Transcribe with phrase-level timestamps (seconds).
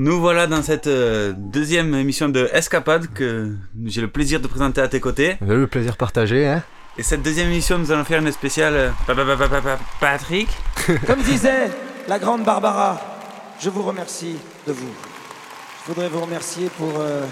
[0.00, 4.80] Nous voilà dans cette euh, deuxième émission de Escapade que j'ai le plaisir de présenter
[4.80, 5.38] à tes côtés.
[5.40, 6.62] Le plaisir partagé, hein
[6.96, 10.48] et cette deuxième émission, nous allons faire une spéciale euh, Patrick.
[11.06, 11.72] Comme disait
[12.06, 13.00] la grande Barbara,
[13.58, 14.36] je vous remercie
[14.68, 14.92] de vous.
[15.82, 17.24] Je voudrais vous remercier pour, euh,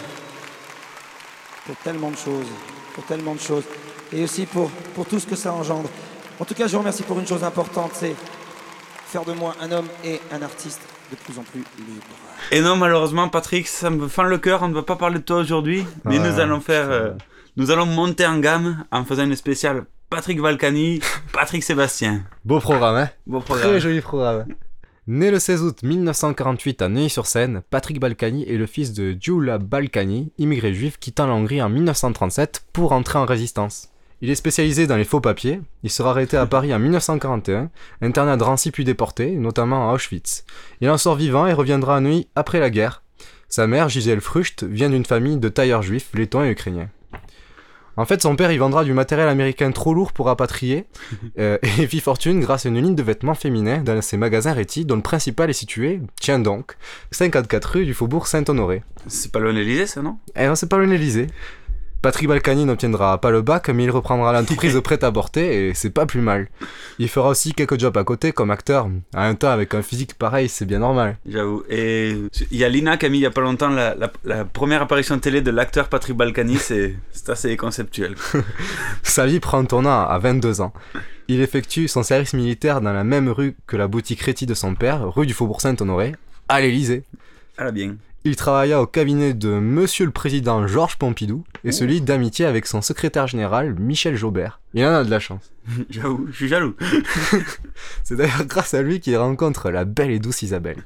[1.67, 2.48] pour tellement de choses,
[2.95, 3.64] pour tellement de choses,
[4.12, 5.89] et aussi pour, pour tout ce que ça engendre.
[6.41, 8.17] En tout cas, je vous remercie pour une chose importante, c'est
[9.06, 12.05] faire de moi un homme et un artiste de plus en plus libre.
[12.51, 15.25] Et non, malheureusement, Patrick, ça me fend le cœur, on ne va pas parler de
[15.25, 16.91] toi aujourd'hui, mais nous allons faire...
[16.91, 17.11] Euh,
[17.57, 21.01] nous allons monter en gamme en faisant une spéciale Patrick Valcani,
[21.33, 22.23] Patrick Sébastien.
[22.45, 23.71] Beau programme, hein Beau programme.
[23.71, 24.45] Très joli programme.
[25.09, 30.33] Né le 16 août 1948 à Neuilly-sur-Seine, Patrick Balkany est le fils de Giula Balkany,
[30.37, 33.89] immigré juif quittant la Hongrie en 1937 pour entrer en résistance.
[34.22, 38.31] Il est spécialisé dans les faux papiers, il sera arrêté à Paris en 1941, interné
[38.33, 40.45] à Drancy puis déporté, notamment à Auschwitz.
[40.81, 43.03] Il en sort vivant et reviendra à Neuilly après la guerre.
[43.48, 46.89] Sa mère, Gisèle Frucht, vient d'une famille de tailleurs juifs, lettons et ukrainiens.
[47.98, 50.85] En fait, son père, il vendra du matériel américain trop lourd pour rapatrier
[51.39, 54.85] euh, et fit fortune grâce à une ligne de vêtements féminins dans ses magasins Réti,
[54.85, 56.77] dont le principal est situé, tiens donc,
[57.11, 58.83] 54 rue du Faubourg Saint-Honoré.
[59.07, 60.18] C'est pas de ça, non?
[60.36, 60.86] Eh non, c'est pas de
[62.06, 66.06] Patrick Balkany n'obtiendra pas le bac, mais il reprendra l'entreprise de prêt-à-porter et c'est pas
[66.06, 66.46] plus mal.
[67.00, 68.86] Il fera aussi quelques jobs à côté comme acteur.
[68.86, 71.17] En un temps, avec un physique pareil, c'est bien normal.
[71.28, 71.64] J'avoue.
[71.68, 72.17] Et
[72.52, 75.18] il y a Lina qui a mis il y a pas longtemps la, première apparition
[75.18, 76.94] télé de l'acteur Patrick Balkany, c'est
[77.27, 78.14] assez conceptuel.
[79.02, 80.73] Sa vie prend un tournant à 22 ans.
[81.27, 84.77] Il effectue son service militaire dans la même rue que la boutique Réti de son
[84.77, 86.14] père, rue du Faubourg Saint-Honoré,
[86.48, 87.02] à l'Élysée.
[87.58, 87.96] Ah bien.
[88.27, 92.67] Il travailla au cabinet de Monsieur le Président Georges Pompidou et se lie d'amitié avec
[92.67, 94.59] son secrétaire général Michel Jaubert.
[94.75, 95.53] Il en a de la chance.
[95.91, 96.75] J'avoue, je suis jaloux.
[98.03, 100.83] C'est d'ailleurs grâce à lui qu'il rencontre la belle et douce Isabelle.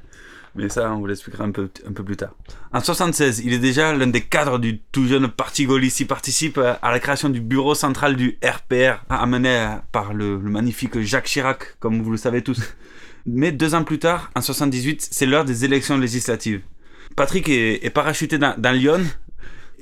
[0.53, 2.35] Mais ça, on vous l'expliquera un peu, un peu plus tard.
[2.73, 5.99] En 76, il est déjà l'un des cadres du tout jeune parti gaulliste.
[5.99, 11.01] Il participe à la création du bureau central du RPR, amené par le, le magnifique
[11.01, 12.61] Jacques Chirac, comme vous le savez tous.
[13.25, 16.61] Mais deux ans plus tard, en 78, c'est l'heure des élections législatives.
[17.15, 19.01] Patrick est, parachuté dans, Lyon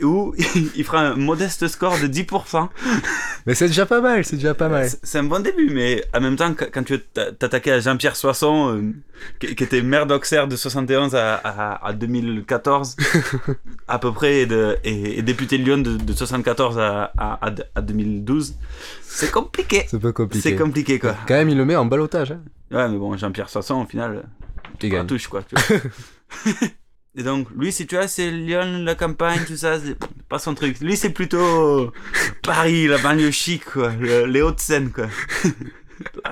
[0.02, 0.34] où
[0.76, 2.70] il fera un modeste score de 10%.
[3.46, 4.88] Mais c'est déjà pas mal, c'est déjà pas mal.
[5.04, 8.94] C'est un bon début, mais en même temps, quand tu t'attaquais à Jean-Pierre Soisson, euh,
[9.40, 12.98] qui, était maire d'Auxerre de 71 à, 2014,
[13.88, 14.42] à peu près,
[14.84, 18.56] et, député de Lyon de, de 74 à, 2012,
[19.02, 19.86] c'est compliqué.
[19.88, 20.50] C'est pas compliqué.
[20.50, 21.16] C'est compliqué, quoi.
[21.28, 22.34] Quand même, il le met en balotage.
[22.34, 22.42] Hein.
[22.72, 24.26] Ouais, mais bon, Jean-Pierre Soisson, au final,
[24.80, 25.44] tu touche, quoi.
[25.44, 26.60] Tu vois.
[27.20, 29.98] Et donc, lui, si tu vois, c'est Lyon, la campagne, tout ça, c'est
[30.30, 30.80] pas son truc.
[30.80, 31.92] Lui, c'est plutôt
[32.42, 33.92] Paris, la banlieue chic, quoi.
[33.92, 35.08] les Hauts-de-Seine, quoi.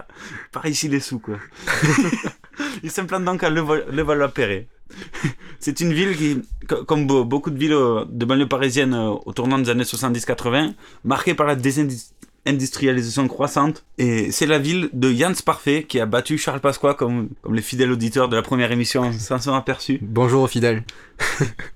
[0.53, 1.35] Paris, ici, les sous, quoi.
[2.83, 4.69] Il s'implante donc à Levallois-Perret.
[5.59, 6.41] C'est une ville qui,
[6.85, 7.75] comme beaucoup de villes
[8.09, 10.73] de banlieue parisienne au tournant des années 70-80,
[11.03, 12.16] marquée par la désindustrialisation
[12.47, 13.83] industrialisation croissante.
[13.97, 17.61] Et c'est la ville de Jans Parfait qui a battu Charles Pasqua comme, comme les
[17.61, 19.99] fidèles auditeurs de la première émission s'en sont aperçus.
[20.01, 20.83] Bonjour aux fidèles.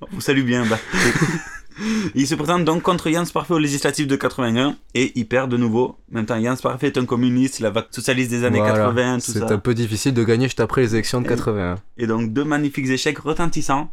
[0.01, 0.66] On vous salue bien.
[0.66, 0.80] Bah.
[2.16, 5.57] il se présente donc contre Jans Parfait aux législatives de 81 et il perd de
[5.57, 5.98] nouveau.
[6.12, 9.57] Maintenant, Jans Parfait est un communiste, la vague socialiste des années 80, tout C'est un
[9.57, 11.75] peu difficile de gagner juste après les élections de 81.
[11.98, 13.92] Et donc, deux magnifiques échecs retentissants.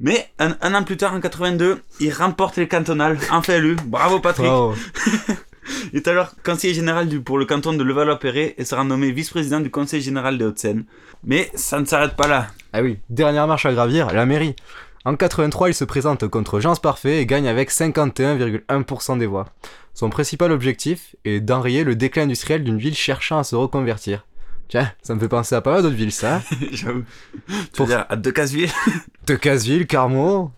[0.00, 3.76] Mais un, an plus tard, en 82, il remporte les cantonales, enfin élu.
[3.86, 4.50] Bravo Patrick.
[5.94, 9.60] Il est alors conseiller général du, pour le canton de Levallois-Perret et sera nommé vice-président
[9.60, 10.86] du conseil général des Hauts-de-Seine.
[11.22, 12.48] Mais ça ne s'arrête pas là.
[12.72, 14.56] Ah oui, dernière marche à gravir, la mairie.
[15.04, 19.46] En 83, il se présente contre Jean Parfait et gagne avec 51,1% des voix.
[19.94, 24.26] Son principal objectif est d'enrayer le déclin industriel d'une ville cherchant à se reconvertir.
[24.66, 26.42] Tiens, ça me fait penser à pas mal d'autres villes, ça.
[26.72, 27.04] J'avoue.
[27.72, 28.72] Tu veux dire à Decazeville
[29.28, 30.50] Decazeville, Carmo.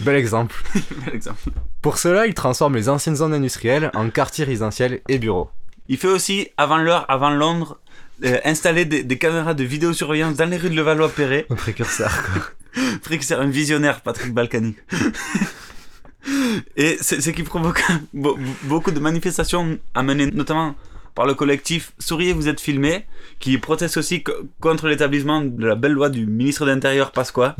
[0.00, 0.56] Bel exemple.
[1.04, 1.50] Bel exemple.
[1.82, 5.50] Pour cela, il transforme les anciennes zones industrielles en quartiers résidentiels et bureaux.
[5.88, 7.78] Il fait aussi, avant l'heure, avant Londres,
[8.24, 11.46] euh, installer des, des caméras de vidéosurveillance dans les rues de Levallois-Perret.
[11.50, 12.82] Un précurseur, quoi.
[13.02, 14.74] précurseur, un visionnaire, Patrick Balkany.
[16.76, 17.82] Et c'est ce qui provoque
[18.14, 20.74] be- beaucoup de manifestations amenées notamment
[21.18, 23.04] par le collectif Souriez, vous êtes filmé,
[23.40, 27.56] qui proteste aussi co- contre l'établissement de la belle loi du ministre de l'Intérieur Pasqua.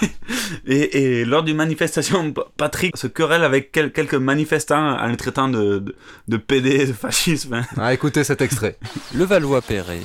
[0.64, 5.16] et, et lors d'une manifestation, Pa- Patrick se querelle avec quel- quelques manifestants en les
[5.16, 5.96] traitant de, de,
[6.28, 7.66] de PD, de fascisme.
[7.76, 8.78] Ah, écoutez cet extrait.
[9.16, 9.98] Levallois-Perret,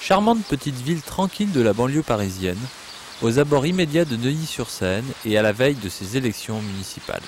[0.00, 2.56] charmante petite ville tranquille de la banlieue parisienne,
[3.20, 7.20] aux abords immédiats de Neuilly-sur-Seine et à la veille de ses élections municipales.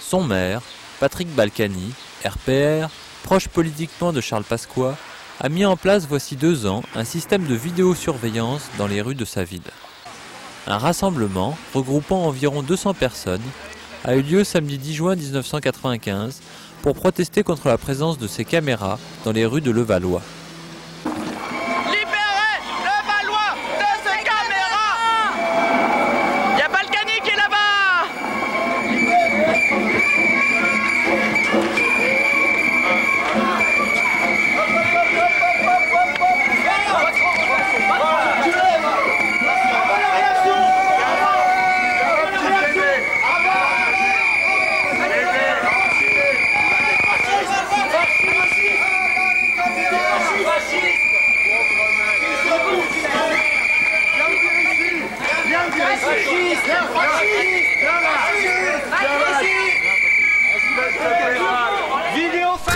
[0.00, 0.62] Son maire,
[1.00, 1.92] Patrick Balkany,
[2.24, 2.88] RPR,
[3.26, 4.96] proche politiquement de Charles Pasqua,
[5.40, 9.24] a mis en place voici deux ans un système de vidéosurveillance dans les rues de
[9.24, 9.68] sa ville.
[10.68, 13.42] Un rassemblement, regroupant environ 200 personnes,
[14.04, 16.40] a eu lieu samedi 10 juin 1995
[16.82, 20.22] pour protester contre la présence de ces caméras dans les rues de Levallois.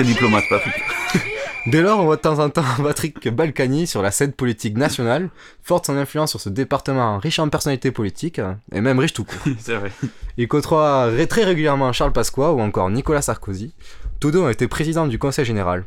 [0.01, 0.75] Très diplomate, Patrick.
[1.67, 5.29] Dès lors, on voit de temps en temps Patrick Balkany sur la scène politique nationale,
[5.63, 8.41] forte son influence sur ce département riche en personnalités politiques,
[8.73, 9.43] et même riche tout court.
[9.59, 9.93] C'est vrai.
[10.39, 13.75] Il côtoie très régulièrement Charles Pasqua ou encore Nicolas Sarkozy.
[14.21, 15.85] Tous deux ont été présidents du Conseil général.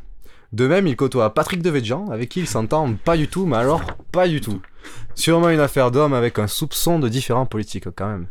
[0.52, 3.82] De même, il côtoie Patrick Devedjian, avec qui il s'entend pas du tout, mais alors
[4.12, 4.62] pas du tout.
[5.16, 8.28] Sûrement une affaire d'homme avec un soupçon de différents politiques quand même.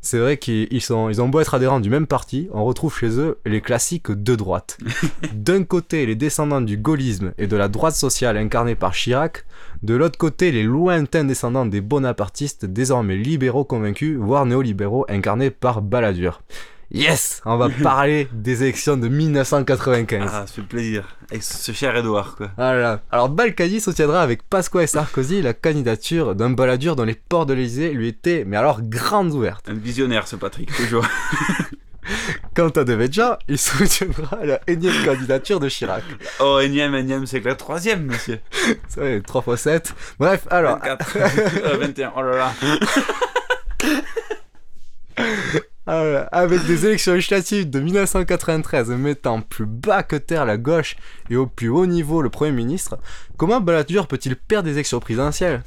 [0.00, 2.96] C'est vrai qu'ils ils sont, ils ont beau être adhérents du même parti, on retrouve
[2.96, 4.78] chez eux les classiques de droite.
[5.34, 9.44] D'un côté, les descendants du gaullisme et de la droite sociale incarnés par Chirac,
[9.82, 15.82] de l'autre côté, les lointains descendants des bonapartistes, désormais libéraux convaincus, voire néolibéraux incarnés par
[15.82, 16.42] Balladur.
[16.90, 20.30] Yes On va parler des élections de 1995.
[20.32, 21.16] Ah, ça fait plaisir.
[21.30, 22.50] Avec ce cher Edouard, quoi.
[22.56, 23.00] Voilà.
[23.10, 27.54] Alors Balkany soutiendra avec Pasqua et Sarkozy la candidature d'un Balladur dont les portes de
[27.54, 29.68] l'Élysée lui étaient, mais alors, grandes ouvertes.
[29.68, 31.06] Un visionnaire, ce Patrick, toujours.
[32.54, 36.04] Quant à Devedjian, il soutiendra la énième candidature de Chirac.
[36.38, 38.38] Oh, énième, énième, c'est que la troisième, monsieur.
[38.88, 39.94] C'est vrai, 3 x 7.
[40.18, 40.78] Bref, alors...
[40.78, 41.16] 24.
[41.16, 42.52] Euh, 21, oh là là.
[45.88, 50.96] Euh, avec des élections législatives de 1993 mettant plus bas que terre la gauche
[51.30, 52.98] et au plus haut niveau le Premier ministre,
[53.36, 55.62] comment Balladur peut-il perdre des élections présidentielles?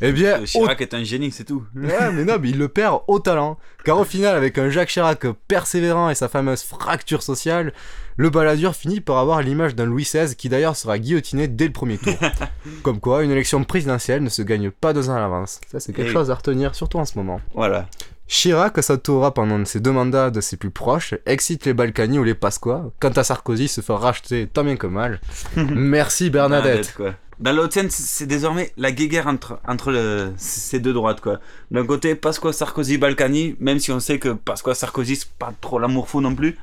[0.00, 1.64] Eh bien, Chirac est un génie, c'est tout.
[1.74, 3.58] Ouais, mais non, mais il le perd au talent.
[3.84, 7.72] Car au final, avec un Jacques Chirac persévérant et sa fameuse fracture sociale,
[8.16, 11.72] le Balladur finit par avoir l'image d'un Louis XVI qui d'ailleurs sera guillotiné dès le
[11.72, 12.14] premier tour.
[12.82, 15.60] Comme quoi, une élection présidentielle ne se gagne pas deux ans à l'avance.
[15.70, 17.40] Ça, c'est quelque Et- chose à retenir, surtout en ce moment.
[17.54, 17.88] Voilà.
[18.26, 22.34] Chirac s'entourera pendant ses deux mandats de ses plus proches, excite les Balkany ou les
[22.34, 22.90] Pasqua.
[23.00, 25.20] Quant à Sarkozy, se fait racheter tant bien que mal.
[25.56, 26.96] Merci Bernadette.
[27.40, 31.40] Dans la Haute-Seine, c'est c'est désormais la guéguerre entre, entre le- ces deux droites, quoi.
[31.72, 35.78] D'un côté, Pasqua, Sarkozy, Balkany, même si on sait que Pasqua, Sarkozy, c'est pas trop
[35.80, 36.56] l'amour fou non plus.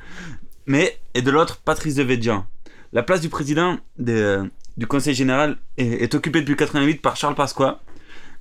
[0.65, 2.46] Mais, et de l'autre, Patrice Devedjian.
[2.94, 7.36] La place du président de- du Conseil général est, est occupée depuis 88 par Charles
[7.36, 7.82] Pasqua.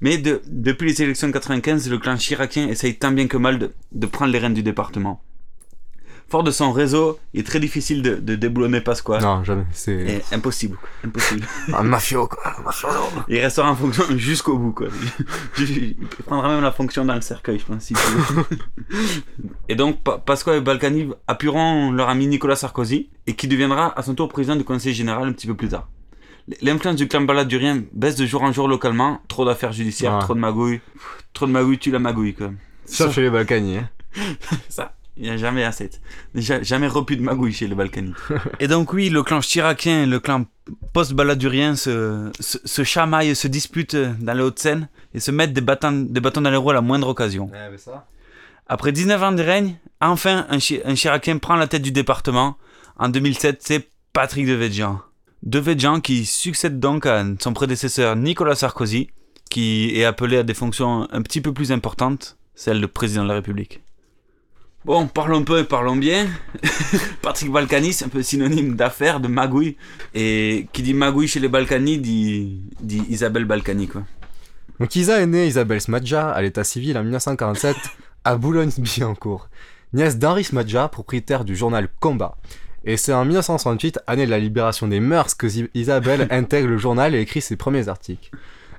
[0.01, 3.59] Mais de- depuis les élections de 95, le clan chiracien essaye tant bien que mal
[3.59, 5.23] de, de prendre les rênes du département.
[6.29, 9.19] Fort de son réseau, il est très difficile de, de déboulonner Pasqua.
[9.19, 9.65] Non, jamais.
[9.73, 9.93] C'est
[10.31, 11.45] Et impossible, impossible.
[11.75, 12.55] un mafio, quoi.
[12.57, 12.95] Un mafioso.
[13.29, 14.87] Il restera en fonction jusqu'au bout, quoi.
[15.59, 17.83] Il prendra même la fonction dans le cercueil, je pense.
[17.83, 18.45] si tu veux.
[19.69, 24.03] et donc, Pa- Pasqua et Balkany appuieront leur ami Nicolas Sarkozy, et qui deviendra à
[24.05, 25.89] son tour président du Conseil général un petit peu plus tard.
[26.63, 29.21] L'influence du clan balladurien baisse de jour en jour localement.
[29.29, 30.23] Trop d'affaires judiciaires, Ah.
[30.25, 30.81] trop de magouilles.
[31.33, 32.51] Trop de magouilles, tu la magouille, quoi.
[32.87, 33.77] Sauf chez les Balkany.
[33.79, 33.89] Hein.
[34.69, 35.91] Ça, il n'y a jamais assez.
[36.35, 38.13] Déjà, jamais repu de magouille chez les Balkany.
[38.59, 40.45] et donc, oui, le clan chiracien et le clan
[40.93, 46.07] post-baladurien se, se, se chamaillent, se disputent dans les Hauts-de-Seine et se mettent des bâtons,
[46.09, 47.51] des bâtons dans les roues à la moindre occasion.
[48.67, 52.57] Après 19 ans de règne, enfin, un, Chi- un chiracien prend la tête du département.
[52.99, 55.01] En 2007, c'est Patrick Devedjian.
[55.43, 59.09] Deux gens qui succèdent donc à son prédécesseur Nicolas Sarkozy,
[59.49, 63.29] qui est appelé à des fonctions un petit peu plus importantes, celle de président de
[63.29, 63.81] la République.
[64.85, 66.27] Bon, parlons peu et parlons bien.
[67.23, 69.77] Patrick Balkany, c'est un peu synonyme d'affaires, de magouille.
[70.15, 74.03] Et qui dit magouille chez les Balkany dit, dit Isabelle Balkany, quoi.
[74.79, 77.77] Donc Isa est née Isabelle Smadja à l'état civil en 1947
[78.25, 79.51] à Boulogne-Billancourt,
[79.93, 82.37] nièce d'Henri Smadja, propriétaire du journal Combat.
[82.85, 87.15] Et c'est en 1968, année de la libération des mœurs, que Isabelle intègre le journal
[87.15, 88.31] et écrit ses premiers articles.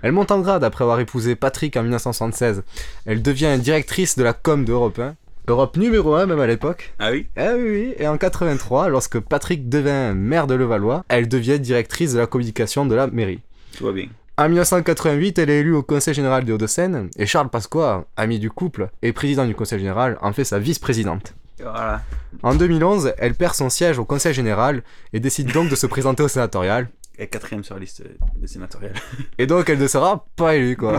[0.01, 2.63] Elle monte en grade après avoir épousé Patrick en 1976.
[3.05, 5.15] Elle devient directrice de la com d'Europe 1.
[5.47, 6.93] Europe numéro 1 même à l'époque.
[6.99, 7.27] Ah oui?
[7.35, 7.93] Ah oui, oui.
[7.97, 12.85] Et en 83, lorsque Patrick devient maire de Levallois, elle devient directrice de la communication
[12.85, 13.41] de la mairie.
[13.77, 14.07] Tout va bien.
[14.37, 18.49] En 1988, elle est élue au Conseil général des Hauts-de-Seine et Charles Pasqua, ami du
[18.49, 21.35] couple et président du Conseil général, en fait sa vice-présidente.
[21.61, 22.01] Voilà.
[22.43, 26.23] En 2011, elle perd son siège au Conseil général et décide donc de se présenter
[26.23, 26.87] au sénatorial.
[27.19, 28.03] Et quatrième sur la liste
[28.37, 28.95] des sénatoriales.
[29.37, 30.97] Et donc elle ne sera pas élue quoi.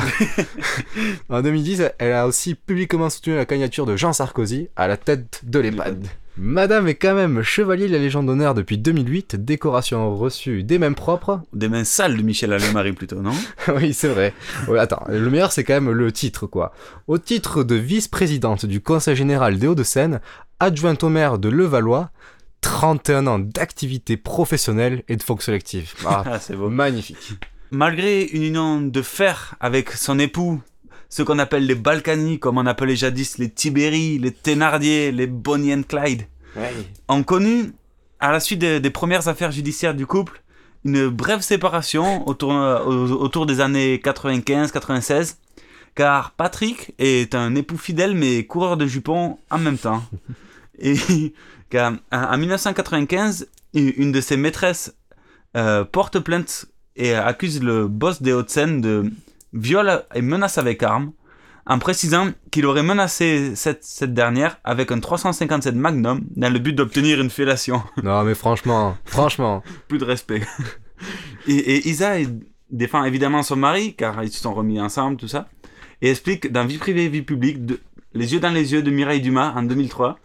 [1.29, 5.41] en 2010, elle a aussi publiquement soutenu la candidature de Jean Sarkozy à la tête
[5.43, 6.07] de l'EHPAD.
[6.39, 10.95] Madame est quand même chevalier de la Légion d'honneur depuis 2008, décoration reçue des mains
[10.95, 11.43] propres.
[11.53, 13.35] Des mains sales de Michel Allemarie plutôt, non?
[13.77, 14.33] Oui, c'est vrai.
[14.67, 16.73] Ouais, attends, le meilleur c'est quand même le titre quoi.
[17.07, 20.21] Au titre de vice-présidente du Conseil général des Hauts-de-Seine,
[20.63, 22.11] adjointe au maire de Levallois,
[22.61, 25.93] 31 ans d'activité professionnelle et de fonction active.
[26.07, 26.69] Ah, c'est beau.
[26.71, 27.19] Magnifique.
[27.73, 30.61] Malgré une union de fer avec son époux,
[31.09, 35.75] ce qu'on appelle les Balkany, comme on appelait jadis les Tibéri, les Thénardier, les Bonnie
[35.75, 36.23] and Clyde,
[36.55, 36.71] Ouais.
[37.09, 37.73] ont connu,
[38.21, 40.43] à la suite des, des premières affaires judiciaires du couple,
[40.85, 42.79] une brève séparation autour, euh,
[43.09, 45.37] autour des années 95-96,
[45.95, 50.05] car Patrick est un époux fidèle mais coureur de jupons en même temps.
[50.83, 51.33] Et
[51.75, 54.95] en en 1995, une de ses maîtresses
[55.57, 59.11] euh, porte plainte et accuse le boss des Hauts-de-Seine de
[59.55, 61.13] viol et menace avec arme,
[61.65, 66.75] en précisant qu'il aurait menacé cette, cette dernière avec un 357 Magnum dans le but
[66.75, 67.83] d'obtenir une fellation.
[68.03, 69.63] Non mais franchement, franchement.
[69.89, 70.43] Plus de respect.
[71.49, 72.13] Et, et Isa
[72.71, 75.49] défend évidemment son mari, car ils se sont remis ensemble, tout ça,
[76.01, 77.81] et explique dans Vie privée et vie publique, de,
[78.15, 80.19] Les yeux dans les yeux de Mireille Dumas en 2003,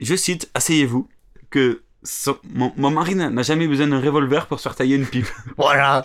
[0.00, 1.08] je cite, asseyez-vous,
[1.50, 5.06] que son- mon, mon mari n'a jamais besoin d'un revolver pour se faire tailler une
[5.06, 5.26] pipe.
[5.56, 6.02] Voilà.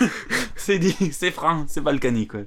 [0.56, 2.32] c'est dit, c'est franc, c'est balkanique.
[2.32, 2.40] quoi.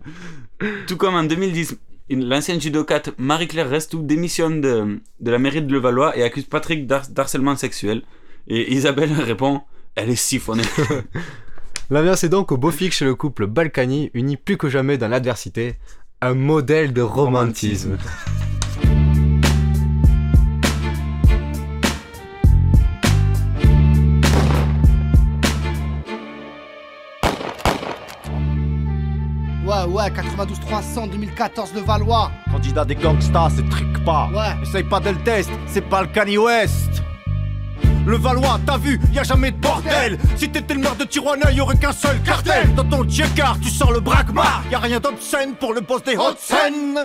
[0.88, 1.78] Tout comme en 2010,
[2.10, 6.86] une- l'ancienne judocate Marie-Claire Restou démissionne de, de la mairie de Levallois et accuse Patrick
[6.88, 8.04] d'har- d'harcèlement sexuel.
[8.48, 9.62] Et Isabelle répond,
[9.96, 10.64] elle est siphonnée.
[11.90, 15.08] L'ambiance est donc au beau fixe chez le couple Balkany, uni plus que jamais dans
[15.10, 15.76] l'adversité,
[16.22, 17.98] un modèle de romantisme.
[29.82, 32.32] Ouais, ouais, 92 300 2014 le Valois.
[32.52, 34.30] Candidat des gangsters, c'est trick pas.
[34.32, 34.62] Ouais.
[34.62, 37.02] Essaye pas de le test, c'est pas le Kanye West.
[38.06, 40.20] Le Valois, t'as vu, y a jamais de bordel.
[40.36, 42.74] Si t'étais le maire de Tijuana, y aurait qu'un seul cartel.
[42.76, 44.62] Dans ton car tu sens le bragma.
[44.72, 47.00] Y a rien d'obscène pour le boss des hautes scènes.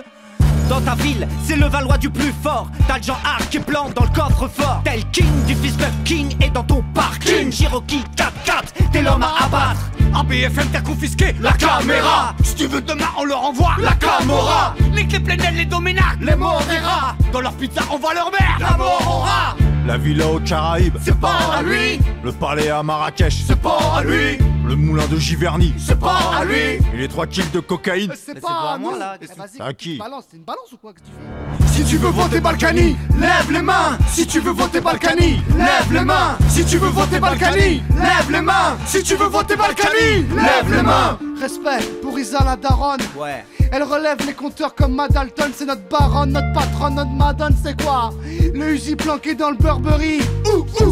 [0.69, 2.69] Dans ta ville, c'est le Valois du plus fort.
[2.87, 4.81] T'as le genre hard qui plante dans le coffre-fort.
[4.83, 7.51] Tel King du fils de King et dans ton parking.
[7.51, 9.91] Cherokee 4-4, t'es l'homme à abattre.
[10.17, 12.33] En BFM, t'as confisqué la caméra.
[12.43, 14.73] Si tu veux demain, on leur envoie la Camorra.
[14.95, 16.17] Les clés pleines, les dominacs.
[16.21, 17.15] Les Morera.
[17.31, 19.55] Dans leur pizza, on va leur mettre la rat.
[19.85, 21.99] La villa aux Caraïbes, c'est pas à lui.
[22.23, 24.39] Le palais à Marrakech, c'est pas à lui.
[24.67, 26.55] Le moulin de Giverny, c'est pas à lui.
[26.93, 29.17] Et les 3 kills de cocaïne, C'est pas à moi là.
[29.21, 31.97] C'est Vas-y, à qui balance, c'est une balance ou quoi que tu fais Si tu
[31.97, 33.97] veux voter Balkany, lève les mains.
[34.09, 36.37] Si tu veux voter Balkany, lève les mains.
[36.49, 38.77] Si tu veux voter Balkany, lève les mains.
[38.85, 41.17] Si tu veux voter Balkany, lève les mains.
[41.39, 42.99] Respect pour Isa la daronne.
[43.15, 43.45] Ouais.
[43.71, 48.13] Elle relève les compteurs comme Madalton, c'est notre baronne, notre patronne, notre madone, c'est quoi?
[48.53, 50.21] Le Uzi planqué dans le Burberry.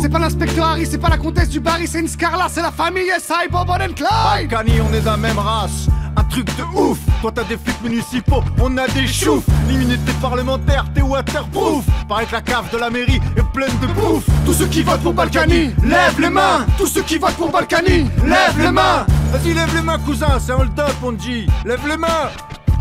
[0.01, 2.71] C'est pas l'inspecteur Harry, c'est pas la comtesse du Barry, c'est une Scarla, c'est la
[2.71, 3.49] famille S.I.
[3.49, 4.49] Bob and Clyde.
[4.49, 5.87] Balkany, on est d'un même race.
[6.17, 6.97] Un truc de ouf.
[7.21, 9.43] Toi t'as des flics municipaux, on a des choufs.
[9.67, 11.83] L'immunité parlementaire, t'es waterproof.
[12.07, 14.23] Paraît que la cave de la mairie est pleine de bouffe.
[14.45, 16.65] Tous ceux qui votent pour Balkany, lève les mains.
[16.77, 19.05] Tous ceux qui votent pour Balkany, lève les mains.
[19.31, 21.47] Vas-y, lève les mains, cousin, c'est un hold-up, on dit.
[21.65, 22.29] Lève les mains.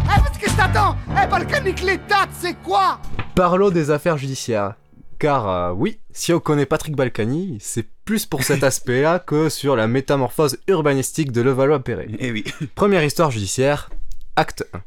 [0.05, 3.01] Eh, parce que je t'attends Eh, Balkanique, les dates, c'est quoi
[3.35, 4.75] Parlons des affaires judiciaires.
[5.19, 9.77] Car euh, oui, si on connaît Patrick Balkany, c'est plus pour cet aspect-là que sur
[9.77, 12.09] la métamorphose urbanistique de Levallois-Perret.
[12.19, 12.45] Eh oui.
[12.75, 13.91] Première histoire judiciaire,
[14.37, 14.81] acte 1.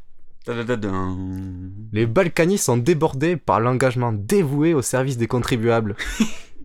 [0.44, 1.70] Tadadadam.
[1.92, 5.96] Les Balkany sont débordés par l'engagement dévoué au service des contribuables.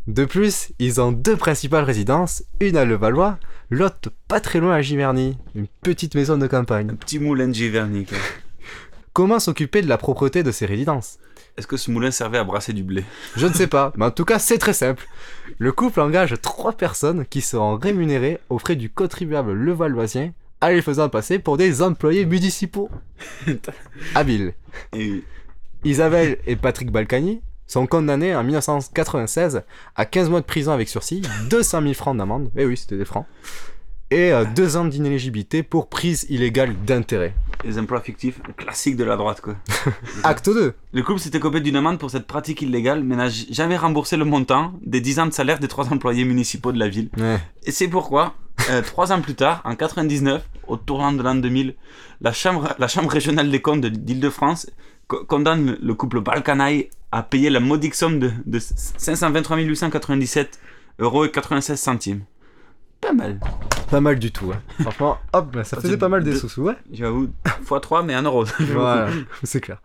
[0.08, 4.82] De plus, ils ont deux principales résidences, une à Levallois, l'autre pas très loin à
[4.82, 6.90] Giverny, une petite maison de campagne.
[6.92, 8.18] Un petit moulin de Giverny, quoi.
[9.14, 11.20] Comment s'occuper de la propreté de ces résidences
[11.56, 13.04] Est-ce que ce moulin servait à brasser du blé
[13.38, 15.08] Je ne sais pas, mais en tout cas c'est très simple.
[15.60, 20.82] Le couple engage trois personnes qui seront rémunérées aux frais du contribuable levalloisien en les
[20.82, 22.90] faisant passer pour des employés municipaux.
[24.16, 24.56] Habile.
[24.94, 25.24] Et
[25.84, 29.62] Isabelle et Patrick Balkany sont condamnés en 1996
[29.96, 33.06] à 15 mois de prison avec sursis, 200 000 francs d'amende, eh oui c'était des
[33.06, 33.28] francs,
[34.10, 37.36] et 2 ans d'inéligibilité pour prise illégale d'intérêt.
[37.64, 39.56] Les emplois fictifs, classique de la droite, quoi.
[40.24, 40.74] Acte 2.
[40.94, 44.26] Le couple s'était copé d'une amende pour cette pratique illégale, mais n'a jamais remboursé le
[44.26, 47.10] montant des 10 ans de salaire des trois employés municipaux de la ville.
[47.18, 47.40] Ouais.
[47.64, 48.36] Et c'est pourquoi,
[48.70, 51.76] euh, trois ans plus tard, en 99, au tournant de l'an 2000,
[52.22, 54.70] la chambre, la chambre régionale des comptes de- d'Île-de-France
[55.08, 60.60] co- condamne le, le couple Balkanaï à payer la modique somme de, de 523 897
[61.00, 62.22] euros et 96 centimes.
[63.04, 63.40] Pas mal.
[63.92, 64.52] Pas mal du tout.
[64.54, 64.62] hein.
[64.82, 66.76] Franchement, hop, bah, ça faisait pas mal des sous ouais.
[66.92, 67.28] J'avoue,
[67.66, 68.46] x3, mais 1 euro.
[68.60, 69.10] Voilà,
[69.44, 69.82] c'est clair.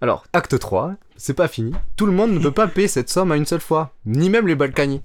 [0.00, 1.72] Alors, acte 3, c'est pas fini.
[1.96, 4.46] Tout le monde ne peut pas payer cette somme à une seule fois, ni même
[4.46, 5.02] les Balkany.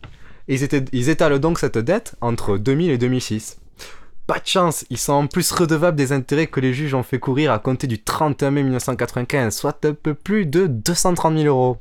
[0.48, 3.58] Et Ils, étaient, ils étalent donc cette dette entre 2000 et 2006.
[4.26, 7.20] Pas de chance, ils sont en plus redevables des intérêts que les juges ont fait
[7.20, 11.78] courir à compter du 31 mai 1995, soit un peu plus de 230 000 euros.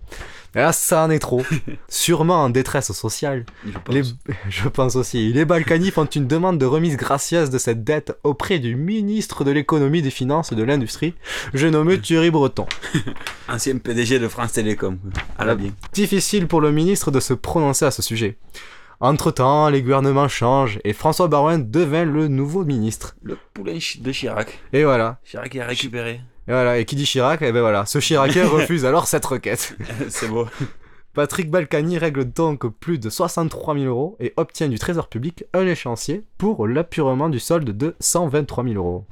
[0.55, 1.43] Là, ça en est trop.
[1.89, 3.45] Sûrement en détresse sociale.
[3.67, 3.95] Je pense.
[3.95, 4.03] Les-
[4.49, 5.33] je pense aussi.
[5.33, 9.51] Les Balkany font une demande de remise gracieuse de cette dette auprès du ministre de
[9.51, 11.15] l'économie, des finances et de l'industrie,
[11.55, 12.67] j'ai nommé Thierry Breton.
[13.49, 14.99] Ancien PDG de France Télécom.
[15.39, 15.71] À la bien.
[15.93, 18.37] Difficile pour le ministre de se prononcer à ce sujet.
[19.01, 23.15] Entre-temps, les gouvernements changent et François Barouin devint le nouveau ministre.
[23.23, 24.59] Le poulain de Chirac.
[24.73, 25.21] Et voilà.
[25.25, 26.21] Chirac a récupéré.
[26.49, 26.79] Et voilà.
[26.79, 27.87] Et qui dit Chirac, et ben voilà.
[27.87, 29.77] Ce Chiracien refuse alors cette requête.
[30.09, 30.47] C'est beau.
[31.15, 35.67] Patrick Balkany règle donc plus de 63 000 euros et obtient du Trésor public un
[35.67, 39.05] échéancier pour l'apurement du solde de 123 000 euros.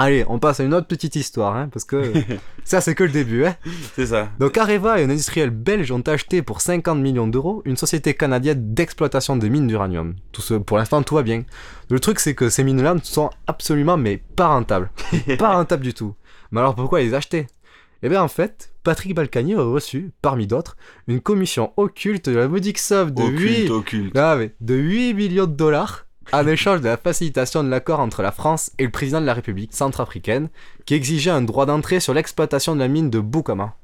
[0.00, 2.12] Allez, on passe à une autre petite histoire, hein, parce que
[2.64, 3.44] ça c'est que le début.
[3.44, 3.56] Hein.
[3.96, 4.28] C'est ça.
[4.38, 8.74] Donc Areva et un industriel belge ont acheté pour 50 millions d'euros une société canadienne
[8.74, 10.14] d'exploitation de mines d'uranium.
[10.30, 11.42] Tout ce, pour l'instant, tout va bien.
[11.90, 14.90] Le truc, c'est que ces mines-là sont absolument mais pas rentables.
[15.38, 16.14] pas rentables du tout.
[16.50, 17.46] Mais alors pourquoi les acheter?
[18.02, 20.76] Eh bien en fait, Patrick Balkany a reçu, parmi d'autres,
[21.08, 23.70] une commission occulte de la modique somme de Occulte, 8...
[23.70, 24.16] occulte.
[24.16, 28.22] Ah, mais de 8 millions de dollars en échange de la facilitation de l'accord entre
[28.22, 30.48] la France et le président de la République centrafricaine,
[30.84, 33.74] qui exigeait un droit d'entrée sur l'exploitation de la mine de Boukama.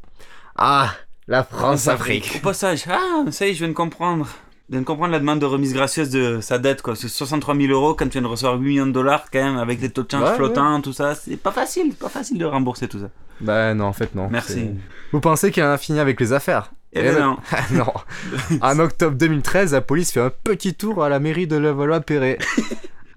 [0.57, 0.94] Ah,
[1.27, 2.37] la France-Afrique.
[2.37, 4.29] Au passage, ah, ça y est, je viens de comprendre.
[4.70, 6.96] De comprendre la demande de remise gracieuse de sa dette, quoi.
[6.96, 9.59] C'est 63 000 euros quand tu viens de recevoir 8 millions de dollars, quand même,
[9.59, 11.14] avec les taux de change Ouais, flottants, tout ça.
[11.14, 13.11] C'est pas facile, pas facile de rembourser tout ça.
[13.40, 14.29] Bah non, en fait non.
[14.31, 14.70] Merci.
[15.12, 16.72] Vous pensez qu'il en a fini avec les affaires?
[16.94, 17.37] Eh ben non.
[17.72, 17.92] non.
[18.62, 22.38] En octobre 2013, la police fait un petit tour à la mairie de Levallois-Perret.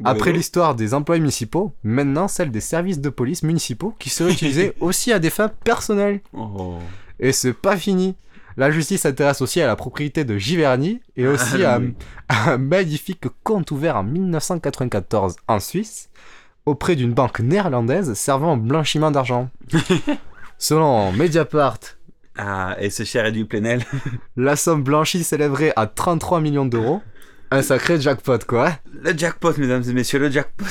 [0.03, 0.37] Après Bolero.
[0.37, 5.11] l'histoire des employés municipaux, maintenant celle des services de police municipaux qui seraient utilisés aussi
[5.13, 6.19] à des fins personnelles.
[6.33, 6.77] Oh.
[7.19, 8.15] Et c'est pas fini.
[8.57, 11.93] La justice s'intéresse aussi à la propriété de Giverny et aussi Ah, à, oui.
[12.29, 16.09] à un magnifique compte ouvert en 1994 en Suisse
[16.65, 19.49] auprès d'une banque néerlandaise servant au blanchiment d'argent.
[20.57, 21.77] Selon Mediapart,
[22.37, 23.83] Ah, et ce cher Edu Plenel.
[24.35, 27.01] la somme blanchie s'élèverait à 33 millions d'euros.
[27.51, 28.71] Un sacré jackpot quoi.
[28.91, 30.65] Le jackpot, mesdames et messieurs, le jackpot.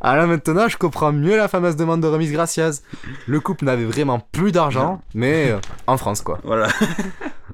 [0.00, 2.82] Ah là maintenant je comprends mieux la fameuse demande de remise gracieuse.
[3.26, 6.38] Le couple n'avait vraiment plus d'argent, mais euh, en France quoi.
[6.44, 6.68] Voilà.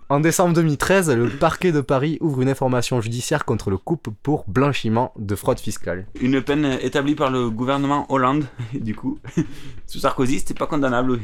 [0.09, 4.45] En décembre 2013, le parquet de Paris ouvre une information judiciaire contre le couple pour
[4.47, 6.07] blanchiment de fraude fiscale.
[6.21, 9.19] Une peine établie par le gouvernement Hollande, du coup.
[9.89, 11.19] Sous Sarkozy, c'était pas condamnable.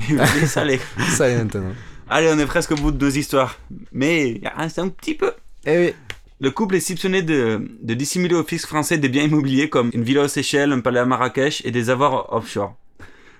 [0.47, 0.81] Ça l'est.
[1.11, 1.71] Ça y est maintenant.
[2.11, 3.57] Allez, on est presque au bout de deux histoires.
[3.93, 5.33] Mais il reste un petit peu.
[5.65, 5.95] Eh oui.
[6.43, 10.03] Le couple est soupçonné de, de dissimuler au fisc français des biens immobiliers comme une
[10.03, 12.75] villa aux Seychelles, un palais à Marrakech et des avoirs offshore.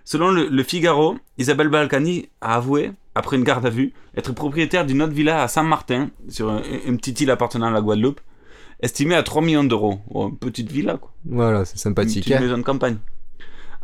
[0.05, 4.87] Selon le, le Figaro, Isabelle Balkany a avoué, après une garde à vue, être propriétaire
[4.87, 8.21] d'une autre villa à Saint-Martin, sur un- une petite île appartenant à la Guadeloupe,
[8.81, 9.99] estimée à 3 millions d'euros.
[10.11, 11.13] Oh, une petite villa, quoi.
[11.25, 12.25] Voilà, c'est Une sympathique.
[12.25, 12.41] petite hein.
[12.41, 12.99] maison de campagne.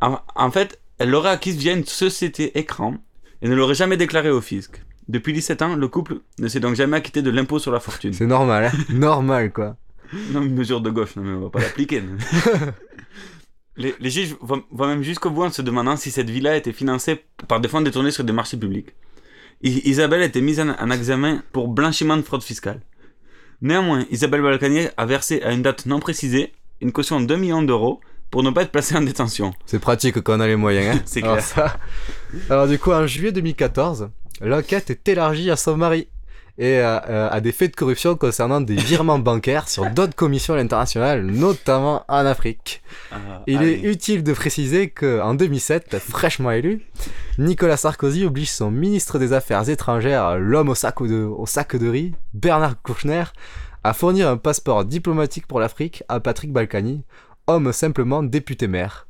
[0.01, 2.95] En, en fait, elle l'aurait acquise via une société écran
[3.43, 4.81] et ne l'aurait jamais déclarée au fisc.
[5.09, 8.13] Depuis 17 ans, le couple ne s'est donc jamais acquitté de l'impôt sur la fortune.
[8.13, 8.79] C'est normal, hein.
[8.95, 9.77] normal quoi.
[10.33, 12.03] Non, une mesure de gauche, non, mais on va pas l'appliquer.
[13.77, 16.73] les, les juges vont, vont même jusqu'au bout en se demandant si cette villa était
[16.73, 18.89] financée par des fonds détournés sur des marchés publics.
[19.63, 22.81] I- Isabelle a été mise en, en examen pour blanchiment de fraude fiscale.
[23.61, 27.63] Néanmoins, Isabelle Balkany a versé à une date non précisée une caution de 2 millions
[27.63, 29.53] d'euros pour ne pas être placée en détention.
[29.67, 30.97] C'est pratique quand on a les moyens.
[30.97, 31.03] Hein.
[31.07, 31.47] C'est Alors clair.
[31.47, 31.79] ça-
[32.51, 36.09] Alors du coup, en juillet 2014, l'enquête est élargie à son mari.
[36.61, 40.55] et euh, euh, à des faits de corruption concernant des virements bancaires sur d'autres commissions
[40.55, 42.83] internationales, notamment en Afrique.
[43.13, 43.75] Ah, Il allez.
[43.75, 46.83] est utile de préciser qu'en 2007, fraîchement élu,
[47.39, 51.89] Nicolas Sarkozy oblige son ministre des Affaires étrangères, l'homme au sac de, au sac de
[51.89, 53.25] riz, Bernard Kouchner,
[53.85, 57.05] à fournir un passeport diplomatique pour l'Afrique à Patrick Balkany,
[57.47, 59.07] homme simplement député maire.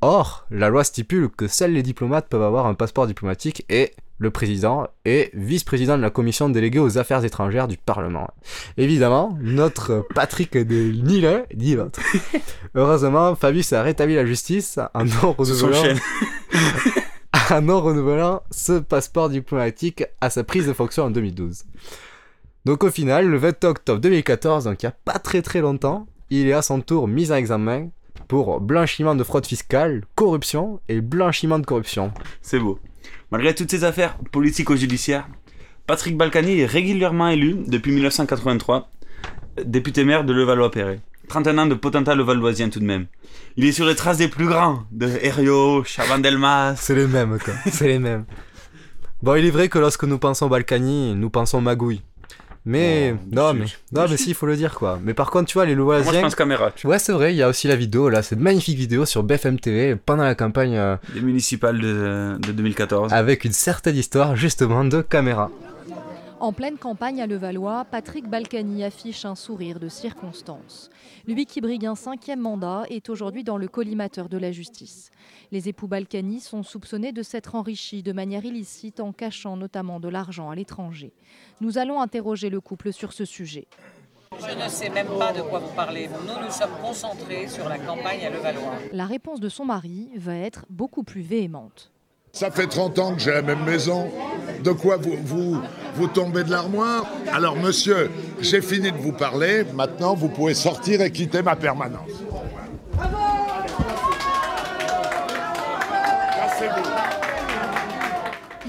[0.00, 4.30] Or, la loi stipule que seuls les diplomates peuvent avoir un passeport diplomatique et le
[4.30, 8.28] président est vice-président de la commission déléguée aux affaires étrangères du Parlement.
[8.76, 12.00] Évidemment, notre Patrick de ni l'un ni l'autre.
[12.74, 15.94] Heureusement, Fabius a rétabli la justice en non renouvelant,
[17.50, 21.64] en non renouvelant ce passeport diplomatique à sa prise de fonction en 2012.
[22.64, 26.06] Donc au final, le 20 octobre 2014, donc il n'y a pas très très longtemps,
[26.30, 27.88] il est à son tour mis en examen
[28.26, 32.12] pour blanchiment de fraude fiscale, corruption et blanchiment de corruption.
[32.42, 32.78] C'est beau.
[33.30, 35.28] Malgré toutes ces affaires politico-judiciaires,
[35.86, 38.90] Patrick Balkany est régulièrement élu depuis 1983
[39.64, 41.00] député maire de Levallois-Perret.
[41.28, 43.06] 31 ans de potentat levalloisien tout de même.
[43.56, 46.76] Il est sur les traces des plus grands, de Herriot, Chavandelmas.
[46.76, 48.24] C'est les mêmes quoi, c'est les mêmes.
[49.22, 52.02] Bon, il est vrai que lorsque nous pensons Balkany, nous pensons Magouille.
[52.68, 54.98] Mais Oh, non, mais non, mais si, il faut le dire quoi.
[55.02, 56.04] Mais par contre, tu vois, les Louvoisiens.
[56.04, 56.70] Moi je pense caméra.
[56.70, 56.96] tu vois.
[56.96, 59.58] Ouais, c'est vrai, il y a aussi la vidéo là, cette magnifique vidéo sur BFM
[59.58, 63.12] TV pendant la campagne euh, Des municipales de, de 2014.
[63.12, 65.50] avec une certaine histoire justement de caméra.
[66.40, 70.88] En pleine campagne à Levallois, Patrick Balkany affiche un sourire de circonstance.
[71.26, 75.10] Lui qui brigue un cinquième mandat est aujourd'hui dans le collimateur de la justice.
[75.50, 80.08] Les époux Balkany sont soupçonnés de s'être enrichis de manière illicite en cachant notamment de
[80.08, 81.12] l'argent à l'étranger.
[81.60, 83.66] Nous allons interroger le couple sur ce sujet.
[84.38, 86.08] Je ne sais même pas de quoi vous parlez.
[86.08, 88.74] Nous, nous sommes concentrés sur la campagne à Levallois.
[88.92, 91.90] La réponse de son mari va être beaucoup plus véhémente.
[92.32, 94.10] Ça fait 30 ans que j'ai la même maison.
[94.62, 95.62] De quoi vous, vous,
[95.94, 97.06] vous tombez de l'armoire?
[97.32, 99.64] Alors, monsieur, j'ai fini de vous parler.
[99.74, 102.10] Maintenant, vous pouvez sortir et quitter ma permanence.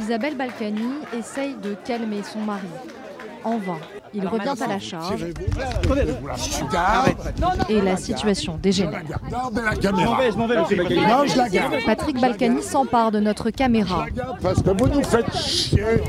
[0.10, 2.66] Isabelle Balkany essaye de calmer son mari.
[3.44, 3.78] En vain,
[4.12, 5.24] il revient à la charge
[7.70, 9.04] et la situation dégénère.
[11.86, 14.08] Patrick Balkany s'empare de notre caméra.
[14.42, 16.02] Parce que vous nous faites chier.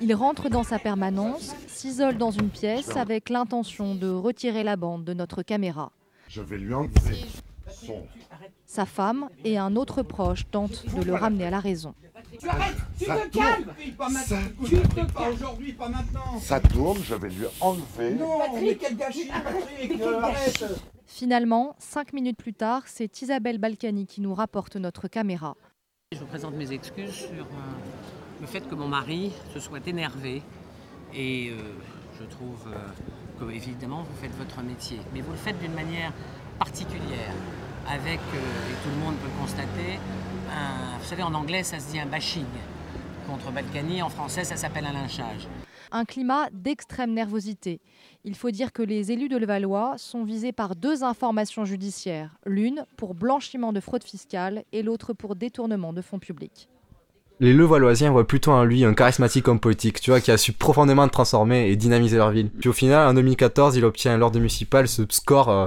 [0.00, 5.02] Il rentre dans sa permanence, s'isole dans une pièce avec l'intention de retirer la bande
[5.02, 5.90] de notre caméra.
[6.28, 7.26] Je vais lui enlever
[7.66, 8.04] son.
[8.66, 11.92] Sa femme et un autre proche tentent de le ramener à la raison.
[12.38, 13.44] Tu arrêtes Tu Ça te tourne.
[13.44, 13.64] calmes
[13.96, 14.08] Pas
[14.66, 18.14] Tu te pas aujourd'hui, pas maintenant Ça tourne, je vais lui enlever.
[18.14, 20.64] Non, mais quel gâchis, Patrick euh, Arrête
[21.06, 25.56] Finalement, cinq minutes plus tard, c'est Isabelle Balkany qui nous rapporte notre caméra.
[26.12, 30.42] Je vous présente mes excuses sur euh, le fait que mon mari se soit énervé.
[31.14, 31.54] Et euh,
[32.20, 32.78] je trouve euh,
[33.38, 34.98] que, évidemment, vous faites votre métier.
[35.12, 36.12] Mais vous le faites d'une manière
[36.58, 37.34] particulière.
[37.88, 38.36] Avec, euh,
[38.70, 39.98] et tout le monde peut le constater,
[40.52, 42.44] un- vous savez, en anglais, ça se dit un bashing
[43.26, 44.02] contre Balkany.
[44.02, 45.48] En français, ça s'appelle un lynchage.
[45.92, 47.80] Un climat d'extrême nervosité.
[48.24, 52.84] Il faut dire que les élus de Levallois sont visés par deux informations judiciaires, l'une
[52.96, 56.68] pour blanchiment de fraude fiscale et l'autre pour détournement de fonds publics.
[57.40, 60.52] Les Levalloisiens voient plutôt en lui un charismatique homme politique, tu vois, qui a su
[60.52, 62.50] profondément transformer et dynamiser leur ville.
[62.50, 65.66] Puis au final, en 2014, il obtient lors de municipal ce score euh,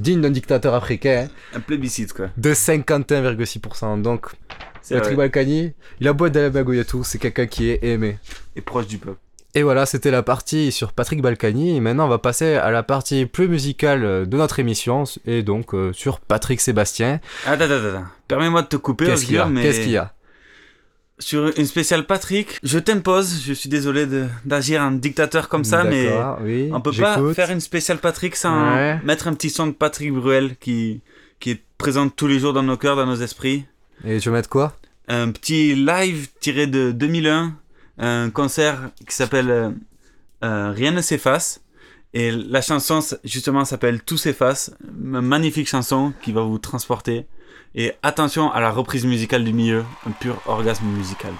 [0.00, 2.26] digne d'un dictateur africain hein, Un plébiscite quoi.
[2.36, 4.02] de 51,6%.
[4.02, 4.26] Donc,
[4.82, 5.16] C'est Patrick.
[5.16, 8.18] Balkany, il a beau être dans tout, c'est quelqu'un qui est aimé.
[8.56, 9.18] Et proche du peuple.
[9.54, 11.76] Et voilà, c'était la partie sur Patrick Balkany.
[11.76, 15.74] Et maintenant, on va passer à la partie plus musicale de notre émission, et donc
[15.74, 17.20] euh, sur Patrick Sébastien.
[17.46, 18.04] Attends, attends, attends.
[18.28, 19.62] Permets-moi de te couper, Qu'est-ce qu'il y a Osgur, mais...
[19.62, 20.12] Qu'est-ce qu'il y a
[21.20, 24.06] Sur une spéciale Patrick, je t'impose, je suis désolé
[24.44, 26.10] d'agir en dictateur comme ça, mais
[26.42, 28.98] oui, on peut pas faire une spéciale Patrick sans Ouais.
[29.04, 31.00] mettre un petit son de Patrick Bruel qui,
[31.38, 33.64] qui est présent tous les jours dans nos cœurs, dans nos esprits.
[34.04, 34.76] Et tu veux mettre quoi?
[35.08, 37.54] Un petit live tiré de 2001,
[37.98, 39.70] un concert qui s'appelle euh,
[40.42, 41.60] euh, Rien ne s'efface.
[42.14, 44.72] Et la chanson, justement, s'appelle Tout s'efface.
[44.88, 47.26] Une magnifique chanson qui va vous transporter.
[47.74, 51.32] Et attention à la reprise musicale du milieu, un pur orgasme musical.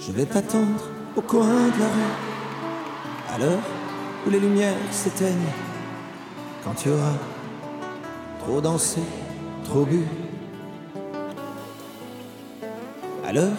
[0.00, 0.82] Je vais t'attendre
[1.16, 3.62] au coin de la rue, à l'heure
[4.26, 5.52] où les lumières s'éteignent,
[6.64, 7.12] quand tu auras
[8.40, 9.02] trop dansé,
[9.64, 10.06] trop bu,
[13.28, 13.58] à l'heure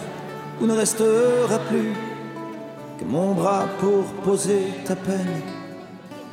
[0.60, 1.92] où ne restera plus
[2.98, 5.42] que mon bras pour poser ta peine,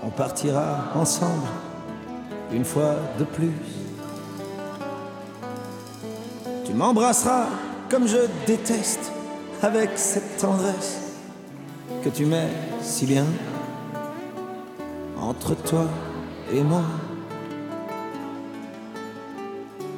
[0.02, 1.46] on partira ensemble
[2.52, 3.54] une fois de plus.
[6.66, 7.46] Tu m'embrasseras
[7.92, 9.12] comme je déteste
[9.62, 10.98] avec cette tendresse
[12.04, 12.50] que tu mets
[12.82, 13.26] si bien
[15.20, 15.86] entre toi
[16.52, 16.82] et moi.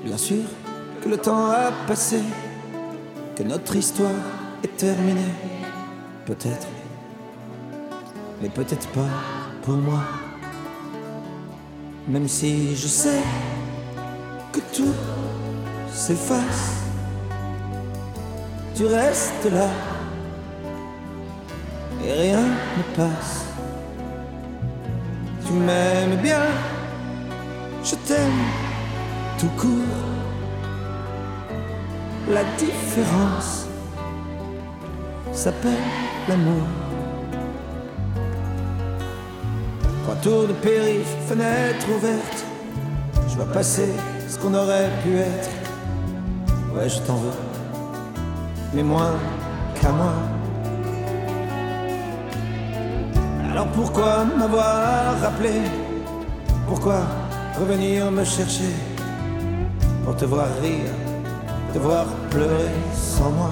[0.04, 0.44] Bien sûr
[1.02, 2.20] que le temps a passé,
[3.40, 4.12] que notre histoire
[4.64, 5.34] est terminée,
[6.26, 6.68] peut-être,
[8.42, 9.08] mais peut-être pas
[9.62, 10.02] pour moi.
[12.06, 13.22] Même si je sais
[14.52, 14.94] que tout
[15.90, 16.84] s'efface,
[18.76, 19.70] tu restes là
[22.04, 22.44] et rien
[22.78, 23.46] ne passe.
[25.48, 26.44] Tu m'aimes bien,
[27.86, 28.44] je t'aime
[29.40, 30.19] tout court.
[32.30, 33.66] La différence
[35.32, 35.72] s'appelle
[36.28, 36.62] l'amour.
[40.04, 42.46] Trois tours de périph, fenêtre ouverte.
[43.28, 43.90] Je vois passer
[44.28, 45.50] ce qu'on aurait pu être.
[46.76, 47.40] Ouais, je t'en veux,
[48.76, 49.16] mais moins
[49.82, 50.14] qu'à moi.
[53.52, 55.62] Alors pourquoi m'avoir rappelé?
[56.68, 57.02] Pourquoi
[57.60, 58.76] revenir me chercher?
[60.06, 60.94] Pour te voir rire,
[61.74, 63.52] te voir pleurer sans moi.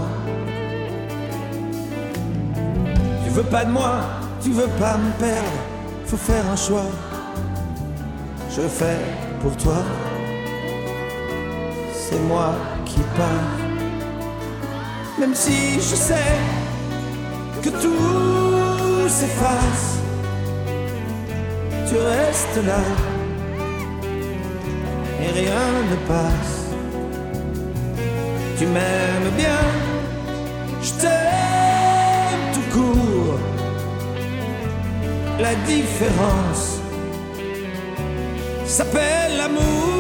[3.24, 3.96] Tu veux pas de moi,
[4.42, 5.60] tu veux pas me perdre.
[6.06, 6.90] Faut faire un choix.
[8.50, 9.00] Je fais
[9.42, 9.84] pour toi.
[11.94, 13.58] C'est moi qui pars.
[15.20, 16.32] Même si je sais
[17.62, 19.98] que tout s'efface
[21.90, 22.82] tu restes là
[25.22, 26.57] et rien ne passe.
[28.58, 29.62] Tu m'aimes bien,
[30.82, 33.40] je t'aime tout court.
[35.40, 36.80] La différence
[38.66, 39.97] s'appelle l'amour.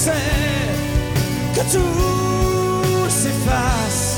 [0.00, 0.12] Sais
[1.54, 4.16] que tout s'efface,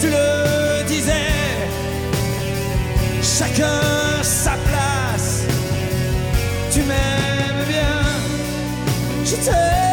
[0.00, 1.32] tu le disais,
[3.22, 3.80] chacun
[4.22, 5.44] sa place.
[6.72, 7.98] Tu m'aimes bien,
[9.24, 9.85] je t'aime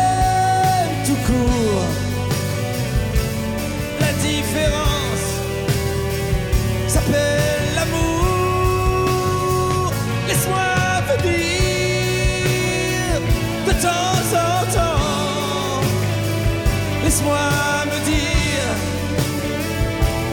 [17.13, 18.69] Laisse-moi me dire,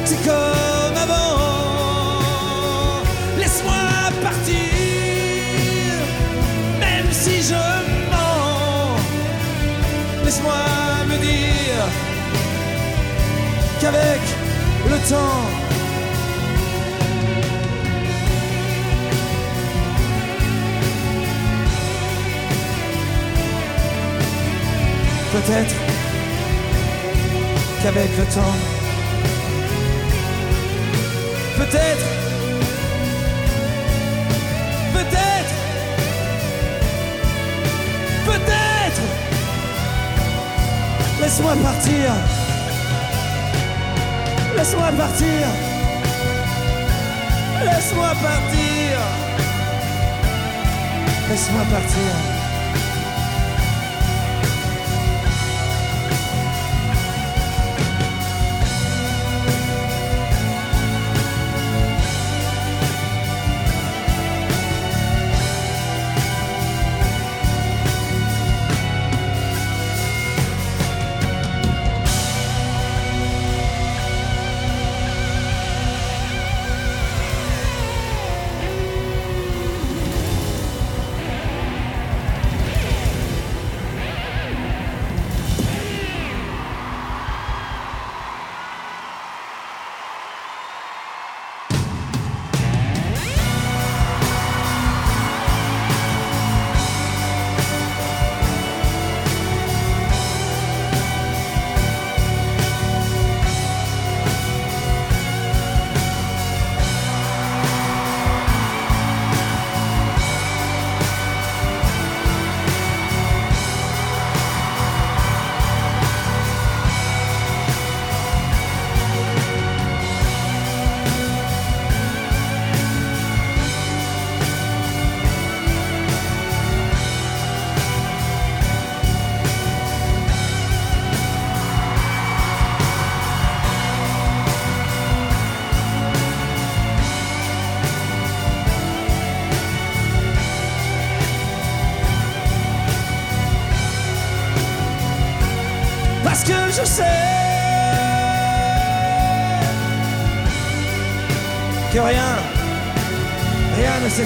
[0.07, 1.43] c'est comme avant.
[3.37, 3.75] Laisse-moi
[4.23, 4.57] partir,
[6.81, 7.63] même si je
[8.11, 8.97] mens.
[10.25, 10.55] Laisse-moi
[11.11, 11.85] me dire
[13.79, 14.23] qu'avec
[14.89, 15.45] le temps,
[25.33, 25.90] Peut-être
[27.83, 28.57] qu'avec le temps,
[31.57, 32.07] peut-être,
[34.93, 35.55] peut-être,
[38.27, 39.03] peut-être,
[41.21, 42.13] laisse-moi partir,
[44.57, 45.47] laisse-moi partir,
[47.65, 48.99] laisse-moi partir,
[51.31, 52.40] laisse-moi partir.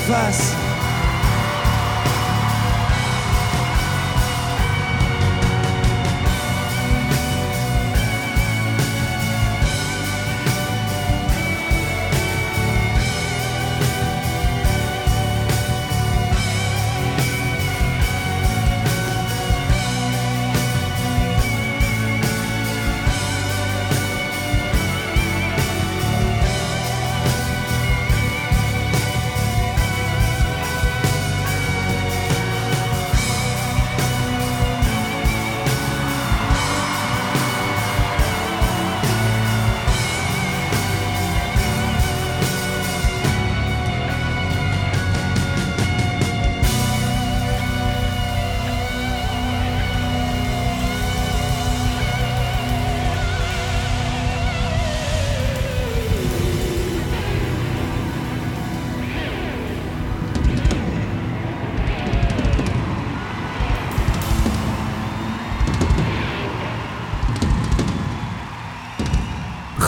[0.06, 0.53] Rien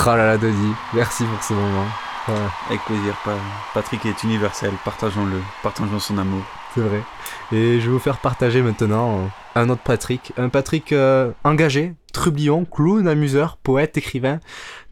[0.09, 1.85] Oh là là, Dodi, merci pour ce moment.
[2.27, 2.49] Voilà.
[2.69, 3.15] Avec plaisir.
[3.25, 3.33] Pa-
[3.75, 4.73] Patrick est universel.
[4.85, 5.41] Partageons-le.
[5.63, 6.43] Partageons son amour.
[6.75, 7.03] C'est vrai.
[7.53, 10.33] Et je vais vous faire partager maintenant un autre Patrick.
[10.37, 14.39] Un Patrick euh, engagé, trublion, clown, amuseur, poète, écrivain,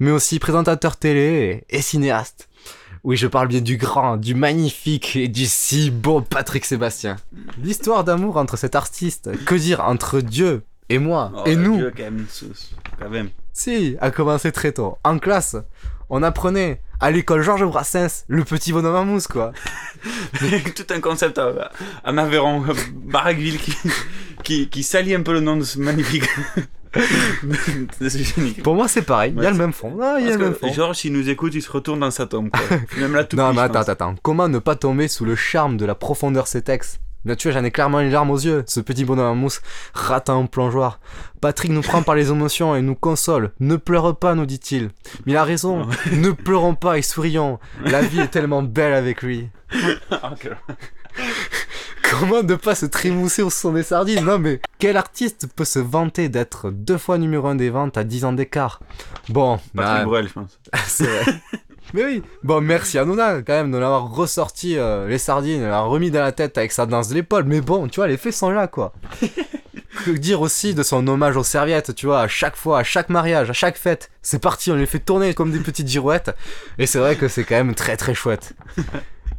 [0.00, 2.48] mais aussi présentateur télé et, et cinéaste.
[3.04, 7.16] Oui, je parle bien du grand, du magnifique et du si beau Patrick Sébastien.
[7.62, 11.92] L'histoire d'amour entre cet artiste, que dire entre Dieu et moi Oh, et nous Dieu,
[11.96, 12.26] quand même.
[12.98, 13.28] Quand même.
[13.54, 14.98] Si, a commencé très tôt.
[15.04, 15.56] En classe,
[16.10, 19.52] on apprenait à l'école Georges Brassens, le petit bonhomme à mousse, quoi.
[20.74, 21.70] Tout un concept à,
[22.02, 23.74] à Maveyron, Baraqueville, qui,
[24.42, 26.28] qui, qui salit un peu le nom de ce magnifique.
[28.00, 28.54] de ce génie.
[28.54, 29.32] Pour moi, c'est pareil.
[29.36, 29.96] Il y a le même fond.
[30.02, 30.72] Ah, il y a Parce le même que fond.
[30.72, 32.50] Georges, s'il nous écoute, il se retourne dans sa tombe.
[32.50, 32.78] Quoi.
[32.98, 34.14] Même la toupie, Non, mais attends, attends.
[34.22, 37.48] Comment ne pas tomber sous le charme de la profondeur de ces textes Là, tu
[37.48, 38.64] vois, j'en ai clairement les larmes aux yeux.
[38.66, 39.62] Ce petit bonhomme à mousse,
[39.94, 41.00] ratin en plongeoir.
[41.40, 43.52] Patrick nous prend par les émotions et nous console.
[43.60, 44.90] Ne pleure pas, nous dit-il.
[45.24, 45.86] Mais il a raison.
[46.12, 47.58] ne pleurons pas et sourions.
[47.84, 49.48] La vie est tellement belle avec lui.
[50.10, 50.50] Ok.
[52.10, 54.24] Comment ne pas se trémousser au son des sardines?
[54.24, 58.04] Non mais quel artiste peut se vanter d'être deux fois numéro un des ventes à
[58.04, 58.80] 10 ans d'écart?
[59.30, 60.60] Bon, Patrick bah, Bruel, je pense.
[60.86, 61.40] c'est vrai.
[61.94, 65.66] Mais oui, bon merci à Nona quand même de l'avoir ressorti euh, les sardines, de
[65.66, 67.44] l'avoir remis dans la tête avec sa danse de l'épaule.
[67.44, 68.92] Mais bon, tu vois, les faits sont là quoi.
[70.04, 73.10] Que dire aussi de son hommage aux serviettes, tu vois, à chaque fois, à chaque
[73.10, 74.10] mariage, à chaque fête.
[74.22, 76.34] C'est parti, on les fait tourner comme des petites girouettes.
[76.78, 78.54] Et c'est vrai que c'est quand même très très chouette.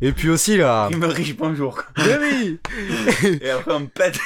[0.02, 0.88] Et puis aussi là.
[0.91, 1.82] Il me riche bonjour.
[1.98, 2.60] Mais oui
[3.41, 4.18] Et après, on pète.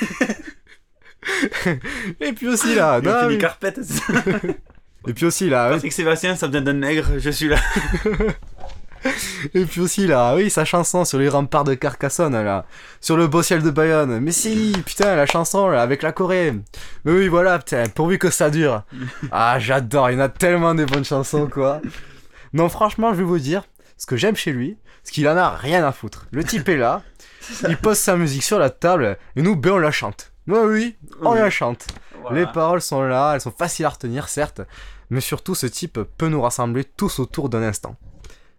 [2.21, 3.01] Et puis aussi là.
[3.01, 3.33] Non, fait oui.
[3.33, 3.79] des carpettes.
[5.07, 5.69] Et puis aussi là.
[5.71, 7.57] Patrick Sébastien, ça me donne d'un nègre, je suis là.
[9.53, 12.65] Et puis aussi là, oui, sa chanson sur les remparts de Carcassonne là,
[12.99, 14.19] sur le beau ciel de Bayonne.
[14.19, 16.53] Mais si, putain, la chanson là avec la Corée.
[17.05, 18.83] Mais oui, voilà, putain, pourvu que ça dure.
[19.31, 21.81] Ah, j'adore, il y en a tellement des bonnes chansons quoi.
[22.51, 23.63] Non, franchement, je vais vous dire,
[23.97, 26.27] ce que j'aime chez lui, c'est qu'il en a rien à foutre.
[26.31, 27.01] Le type est là,
[27.69, 30.33] il pose sa musique sur la table et nous, ben on la chante.
[30.45, 31.39] Ouais, oui, on Oui.
[31.39, 31.87] la chante.
[32.21, 32.39] Voilà.
[32.39, 34.61] Les paroles sont là, elles sont faciles à retenir, certes,
[35.09, 37.95] mais surtout ce type peut nous rassembler tous autour d'un instant.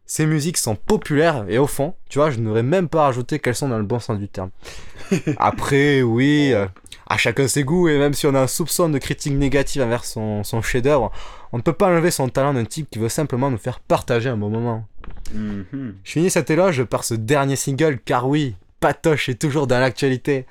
[0.07, 3.55] Ces musiques sont populaires et au fond, tu vois, je n'aurais même pas rajouté qu'elles
[3.55, 4.51] sont dans le bon sens du terme.
[5.37, 6.67] Après, oui, euh,
[7.09, 10.05] à chacun ses goûts et même si on a un soupçon de critique négative envers
[10.05, 11.13] son, son chef-d'œuvre,
[11.53, 14.29] on ne peut pas enlever son talent d'un type qui veut simplement nous faire partager
[14.29, 14.85] un bon moment.
[15.33, 15.95] Mhm.
[16.03, 20.47] Je finis cet éloge par ce dernier single car oui, Patoche est toujours dans l'actualité.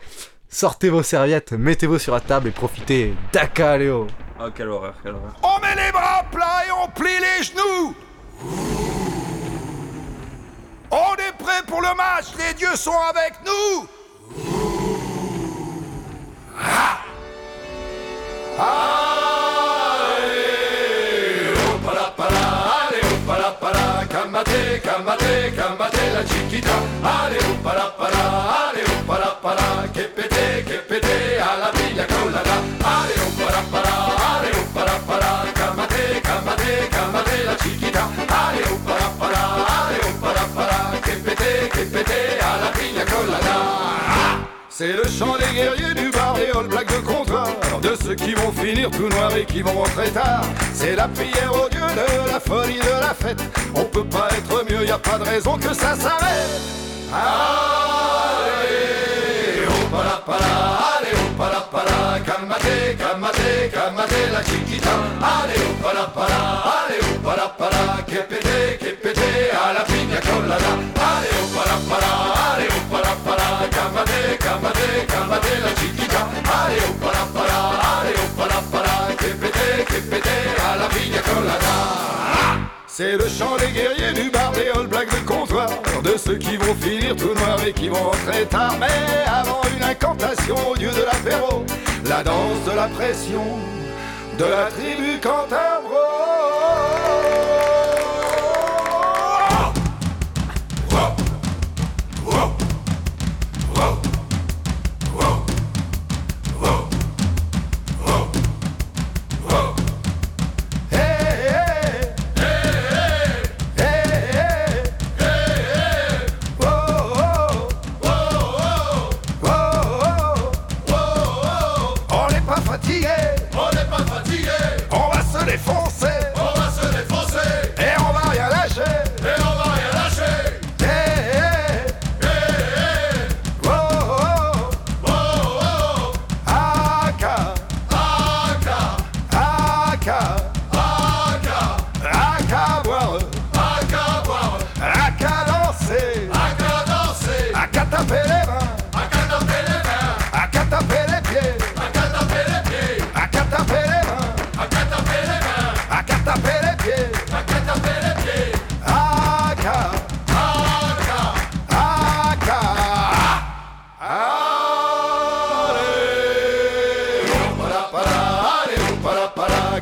[0.52, 4.08] Sortez vos serviettes, mettez-vous sur la table et profitez d'Aka Léo.
[4.41, 5.36] Oh, quelle horreur, quelle horreur.
[5.43, 7.93] On met les bras plats et on plie les genoux.
[10.89, 13.88] On est prêt pour le match, les dieux sont avec nous.
[16.60, 16.97] Ah.
[18.58, 18.66] Allez,
[21.56, 21.89] oh, oh,
[26.14, 26.74] la chiquita.
[27.04, 29.14] Allez, oh, allez, oh,
[29.93, 30.18] que
[44.80, 47.49] c'est le chant des guerriers du bar et all black de comptoir.
[47.82, 50.45] De ceux qui vont finir tout noir et qui vont rentrer tard.
[50.73, 53.41] C'est la prière au dieu de la folie de la fête.
[53.75, 56.61] On peut pas être mieux, y a pas de raison que ça s'arrête.
[57.11, 57.27] Allez,
[59.67, 60.51] oh para para,
[60.95, 66.39] allez oh para para Calmate, calmate, calmate la chiquita Allez oh para para,
[66.86, 69.89] allez oh para para Que pété, à la
[73.95, 74.05] la
[80.77, 80.89] la
[82.87, 85.69] C'est le chant des guerriers du bar des all black du comptoir
[86.03, 88.75] De ceux qui vont finir tout noirs et qui vont rentrer tard.
[88.79, 88.87] Mais
[89.27, 91.65] avant une incantation au dieu de l'apéro
[92.05, 93.43] La danse de la pression
[94.37, 96.38] de la tribu Cantabro.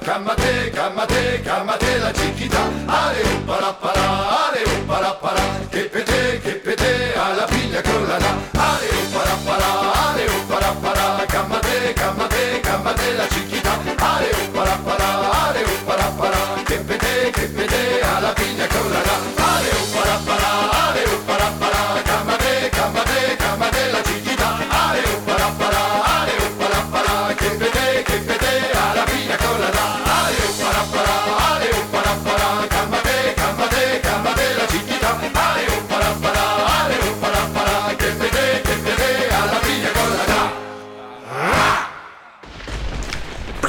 [0.08, 2.64] Kamate, kamate, kamate la chiquita.
[2.88, 5.44] Allez, oh, para, para, allez, oh, para, para.
[5.70, 8.32] Que pete, que pete a la piña colada.
[8.54, 11.28] Allez, oh, para, para, allez, oh, para, para.
[11.28, 13.74] Kamate, kamate, kamate la chiquita.
[14.00, 16.64] Allez, oh, para, para, allez, oh, para, para.
[16.64, 18.66] Que pete, que pete a la piña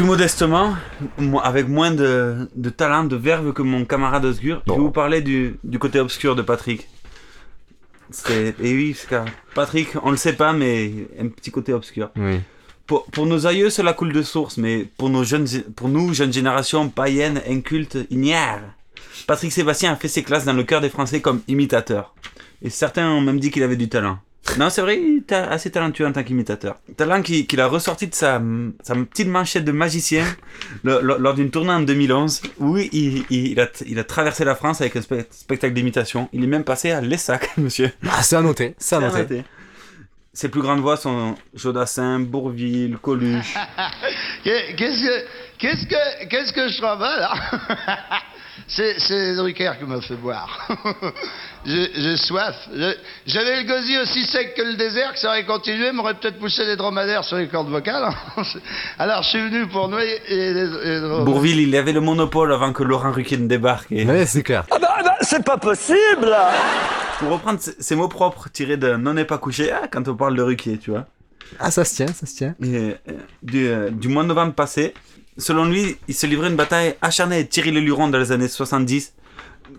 [0.09, 0.75] modestement,
[1.45, 5.21] avec moins de, de talent, de verve que mon camarade Osgur, je vais vous parler
[5.21, 6.89] du, du côté obscur de Patrick.
[8.11, 9.17] C'est- Et oui, que
[9.55, 10.91] Patrick, on le sait pas, mais
[11.21, 12.11] un petit côté obscur.
[12.17, 12.41] Oui.
[12.87, 15.47] Pour, pour nos aïeux, cela coule de source, mais pour, nos jeunes,
[15.77, 18.63] pour nous, jeunes générations païennes, incultes, ignares,
[19.27, 22.15] Patrick Sébastien a fait ses classes dans le cœur des Français comme imitateur.
[22.63, 24.19] Et certains ont même dit qu'il avait du talent.
[24.57, 26.77] Non, c'est vrai, il est assez talentueux en tant qu'imitateur.
[26.97, 28.41] Talent qui- qu'il a ressorti de sa,
[28.83, 30.25] sa petite manchette de magicien
[30.85, 34.45] le- le- lors d'une tournée en 2011 où il, il- il a, il a traversé
[34.45, 36.29] la France avec un spe- spectacle d'imitation.
[36.33, 37.93] Il est même passé à l'ESSAC, monsieur.
[38.09, 39.45] Ah, c'est à noter, c'est à noter.
[40.33, 43.55] Ses plus grandes voix sont Jodassin, Bourville, Coluche.
[44.45, 45.27] Qu'est- Qu'est-ce que,
[45.59, 47.33] qu'est-ce que, qu'est-ce que je travaille là?
[48.69, 50.69] C'est, Drucker qui m'a fait boire.
[51.67, 52.55] j'ai, soif.
[53.27, 56.67] J'avais le gosier aussi sec que le désert, que ça aurait continué, m'aurait peut-être poussé
[56.67, 58.09] des dromadaires sur les cordes vocales.
[58.99, 61.25] Alors je suis venu pour noyer les, les-.
[61.25, 63.91] Bourville, il avait le monopole avant que Laurent Ruquier ne débarque.
[63.91, 64.05] Et...
[64.05, 64.65] Ouais, c'est clair.
[64.71, 66.37] Ah bah, c'est pas possible
[67.19, 70.37] Pour reprendre ces mots propres tirés de Non n'est pas couché, ah, quand on parle
[70.37, 71.07] de Ruquier, tu vois.
[71.59, 72.55] Ah, ça se tient, ça se tient.
[72.63, 72.93] Et, euh,
[73.43, 74.95] du, euh, du mois de novembre passé,
[75.39, 79.15] selon lui, il se livrait une bataille acharnée avec Thierry Leluron dans les années 70.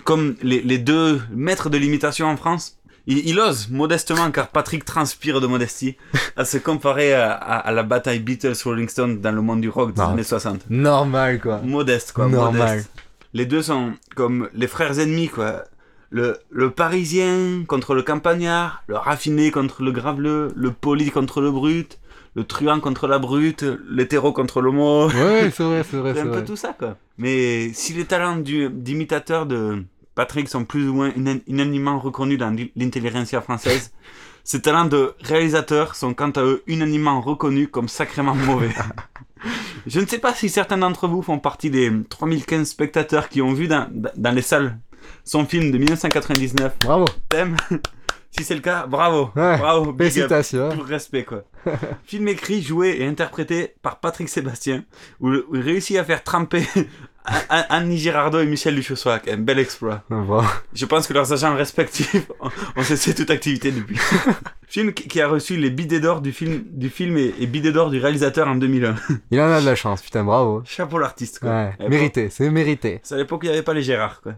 [0.04, 4.86] Comme les, les deux maîtres de l'imitation en France, il, il ose, modestement, car Patrick
[4.86, 5.98] transpire de modestie,
[6.38, 9.94] à se comparer à, à- à la bataille Beatles-Rolling Stone dans le monde du rock
[9.94, 10.10] des Non.
[10.10, 10.70] années 60.
[10.70, 11.60] Normal, quoi.
[11.64, 12.28] Modeste, quoi.
[12.28, 12.68] Normal.
[12.70, 12.92] modeste.
[13.34, 15.64] Les deux sont comme les frères ennemis, quoi.
[16.12, 21.52] Le, le parisien contre le campagnard, le raffiné contre le graveleux, le poli contre le
[21.52, 22.00] brut,
[22.36, 25.08] le truand contre la brute, l'hétéro contre l'homo.
[25.10, 26.46] Ouais, c'est vrai, c'est vrai, C'est un peu vrai.
[26.46, 26.98] tout ça, quoi.
[27.18, 29.84] Mais si les talents d'imitateur de
[30.16, 33.92] Patrick sont plus ou moins unan- unanimement reconnus dans l'in- l'intelligentsia française,
[34.44, 38.70] ses talents de réalisateur sont quant à eux unanimement reconnus comme sacrément mauvais.
[39.88, 43.54] Je ne sais pas si certains d'entre vous font partie des 3015 spectateurs qui ont
[43.54, 44.78] vu dans, dans les salles
[45.24, 46.74] son film de 1999.
[46.82, 47.06] Bravo.
[47.30, 47.56] Thème.
[48.38, 49.32] Si c'est le cas, bravo.
[49.34, 49.92] bravo.
[49.92, 50.14] big up.
[50.14, 50.70] félicitations.
[50.76, 51.44] Tout respect, quoi.
[52.06, 54.84] film écrit, joué et interprété par Patrick Sébastien,
[55.20, 56.64] où, où il réussit à faire tremper
[57.50, 59.20] An- Annie Girardot et Michel Duchossois.
[59.30, 60.04] Un bel exploit.
[60.10, 60.44] Bon.
[60.74, 63.98] Je pense que leurs agents respectifs ont, ont cessé toute activité depuis.
[64.68, 67.90] film qui, a reçu les bidets d'or du film, du film et, et bidets d'or
[67.90, 68.96] du réalisateur en 2001.
[69.32, 70.62] Il en a de la chance, putain, bravo.
[70.66, 71.50] Chapeau l'artiste, quoi.
[71.50, 73.00] Ouais, Et mérité, c'est mérité.
[73.04, 74.34] c'est à l'époque où il n'y avait pas les Gérard, quoi.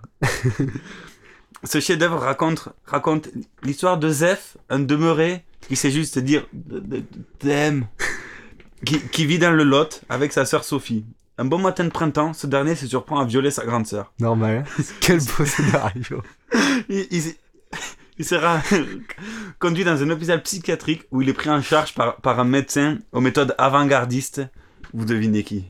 [1.63, 3.29] Ce chef-d'œuvre raconte, raconte
[3.63, 6.47] l'histoire de Zef, un demeuré qui sait juste dire
[7.39, 7.87] t'aime,
[8.85, 11.05] qui, qui vit dans le Lot avec sa sœur Sophie.
[11.37, 14.11] Un bon matin de printemps, ce dernier se surprend à violer sa grande sœur.
[14.19, 14.65] Normal.
[15.01, 16.23] Quel beau scénario.
[16.89, 17.35] Il, il-
[18.17, 18.61] il sera
[19.57, 22.99] conduit dans un hôpital psychiatrique où il est pris en charge par, par un médecin
[23.13, 24.41] aux méthodes avant-gardistes.
[24.93, 25.65] Vous devinez qui?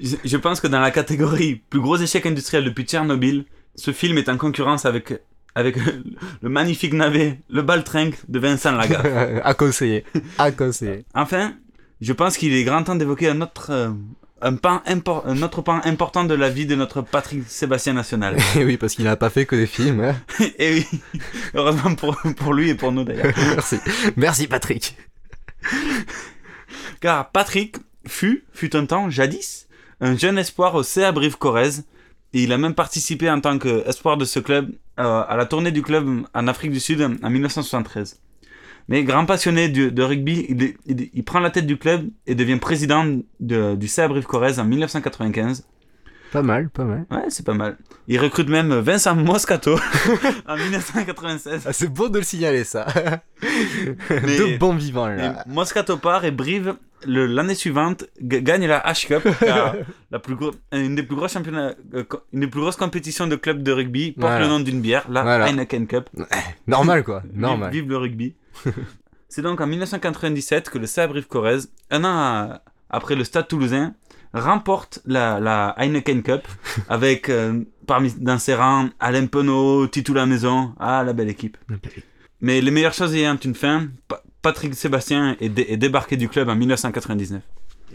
[0.00, 3.46] Je, je pense que dans la catégorie plus gros échec industriel depuis Tchernobyl,
[3.78, 5.14] ce film est en concurrence avec,
[5.54, 5.76] avec
[6.42, 9.06] le magnifique navet Le Baltringue de Vincent Lagaffe.
[9.44, 10.04] à conseiller.
[10.36, 11.04] À conseiller.
[11.14, 11.54] Enfin,
[12.00, 13.90] je pense qu'il est grand temps d'évoquer un autre, euh,
[14.42, 18.36] un, pan impor- un autre pan important de la vie de notre Patrick Sébastien National.
[18.56, 20.00] Et oui, parce qu'il n'a pas fait que des films.
[20.00, 20.16] hein.
[20.58, 20.86] et oui,
[21.54, 23.32] heureusement pour, pour lui et pour nous d'ailleurs.
[23.36, 23.76] Merci.
[24.16, 24.96] Merci Patrick.
[27.00, 27.76] Car Patrick
[28.06, 29.68] fut, fut un temps, jadis,
[30.00, 31.84] un jeune espoir au CA Brive-Corrèze.
[32.34, 35.70] Et il a même participé en tant qu'espoir de ce club euh, à la tournée
[35.70, 38.20] du club en Afrique du Sud en 1973.
[38.88, 42.56] Mais grand passionné de rugby, il, il- il prend la tête du club et devient
[42.56, 43.04] président
[43.40, 45.66] de- du CA Brive-Corrèze en 1995.
[46.32, 47.06] Pas mal, pas mal.
[47.10, 47.78] Ouais, c'est pas mal.
[48.06, 49.76] Il recrute même Vincent Moscato
[50.46, 51.62] en 1996.
[51.66, 52.86] Ah, c'est beau de le signaler, ça.
[54.10, 55.44] Mais- de bons vivants, là.
[55.46, 56.74] Moscato part et Brive,
[57.06, 59.22] l'année suivante, gagne la H-Cup,
[60.10, 63.36] la plus gro- une, des plus grosses championnats, euh, une des plus grosses compétitions de
[63.36, 64.40] clubs de rugby porte Voilà.
[64.40, 65.48] le nom d'une bière, la Voilà.
[65.48, 66.08] Heineken Cup.
[66.66, 67.22] Normal, quoi.
[67.32, 67.70] Normal.
[67.72, 68.34] Vive, le rugby.
[69.28, 73.94] C'est donc en 1997 que le CA Brive-Corrèze, un an à- après le Stade Toulousain,
[74.32, 76.48] remporte la, la Heineken Cup
[76.88, 81.56] avec euh, parmi dans ses rangs Alain Penaud, Titou la maison, ah la belle équipe.
[82.40, 83.88] Mais les meilleures choses ayant une fin,
[84.42, 87.42] Patrick Sébastien est, dé- est débarqué du club en 1999.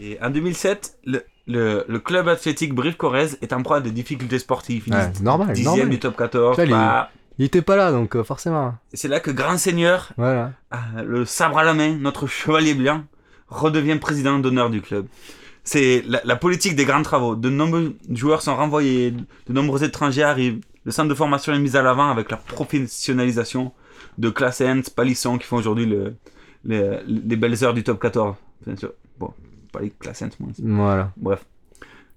[0.00, 4.38] Et en 2007, le, le, le club athlétique Brive-Corrèze est en proie à des difficultés
[4.38, 4.84] sportives.
[4.86, 5.90] Il Ouais, est normal, dixième normal.
[5.90, 6.56] du top 14.
[6.56, 8.74] Ça, il- bah, Il était pas là, donc euh, forcément.
[8.92, 10.52] c'est là que Grand Seigneur, Voilà.
[10.70, 13.02] ah, le sabre à la main, notre chevalier blanc,
[13.48, 15.06] redevient président d'honneur du club.
[15.64, 17.36] C'est la, la politique des grands travaux.
[17.36, 20.60] De nombreux joueurs sont renvoyés, de nombreux étrangers arrivent.
[20.84, 23.72] Le centre de formation est mis à l'avant avec la professionnalisation
[24.18, 26.14] de Classens, Palisson qui font aujourd'hui le,
[26.64, 28.36] le- les belles heures du top 14.
[28.66, 28.92] Bien sûr.
[29.18, 29.32] Bon,
[29.72, 30.50] pas les Classens, moi.
[30.58, 31.12] Voilà.
[31.16, 31.44] Bref.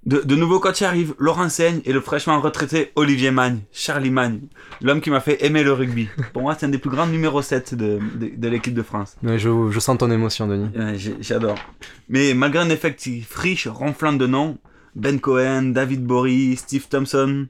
[0.06, 4.40] De, de nouveaux coachs arrivent, Laurent Seigne et le fraîchement retraité Olivier Magne, Charlie Magne,
[4.82, 6.08] l'homme qui m'a fait aimer le rugby.
[6.32, 9.18] Pour moi, c'est un des plus grands numéros 7 de, de, de l'équipe de France.
[9.22, 10.70] Ouais, je, je sens ton émotion, Denis.
[10.78, 11.58] Ouais, J'adore.
[12.08, 14.58] Mais malgré un effectif riche, ronflant de noms,
[14.96, 17.48] Ben Cohen, David Bory, Steve Thompson,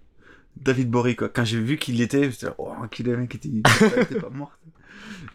[0.60, 1.30] David Bory, quoi.
[1.30, 3.48] Quand j'ai vu qu'il était, je me oh, qu'il était,
[4.02, 4.58] était pas mort.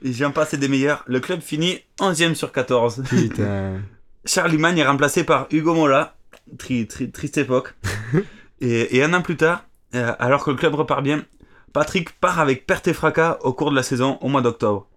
[0.04, 1.04] Et j'en passe des meilleurs.
[1.06, 3.04] Le club finit 11ème sur 14.
[3.08, 3.80] Putain.
[4.24, 6.16] Charlie Magne est remplacé par Hugo Mola.
[6.58, 7.74] Tri- tri- triste époque.
[8.60, 11.24] et, et un an plus tard, euh, alors que le club repart bien,
[11.72, 14.88] Patrick part avec perte et fracas au cours de la saison au mois d'octobre.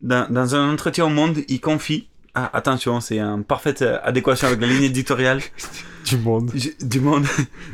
[0.00, 4.46] Dans, dans un entretien au Monde, il confie, ah, attention, c'est en parfaite euh, adéquation
[4.48, 5.40] avec la ligne éditoriale.
[6.04, 6.50] Du monde.
[6.54, 7.24] Je- du monde.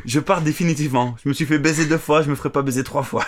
[0.06, 1.16] Je pars définitivement.
[1.24, 3.24] Je me suis fait baiser deux fois, je me ferai pas baiser trois fois.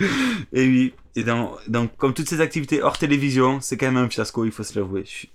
[0.52, 4.08] et oui, et dans, donc comme toutes ces activités hors télévision, c'est quand même un
[4.08, 5.02] fiasco, il faut se l'avouer.
[5.04, 5.30] Je suis,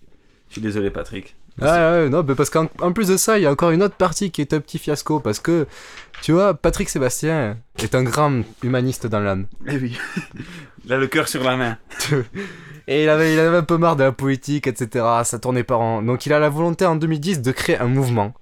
[0.50, 1.36] je suis désolé, Patrick.
[1.62, 3.82] Ouais, ouais, non, mais parce qu'en en plus de ça, il y a encore une
[3.82, 5.22] autre partie qui est un petit fiasco.
[5.22, 5.68] Parce que,
[6.22, 9.48] tu vois, Patrick Sébastien est un grand humaniste dans l'âme.
[9.68, 9.98] Eh oui.
[10.86, 11.78] Il a le cœur sur la main.
[12.88, 15.04] Et il avait, il avait un peu marre de la politique, etc.
[15.24, 16.04] Ça tournait pas rond.
[16.04, 18.36] Donc il a la volonté en 2010 de créer un mouvement.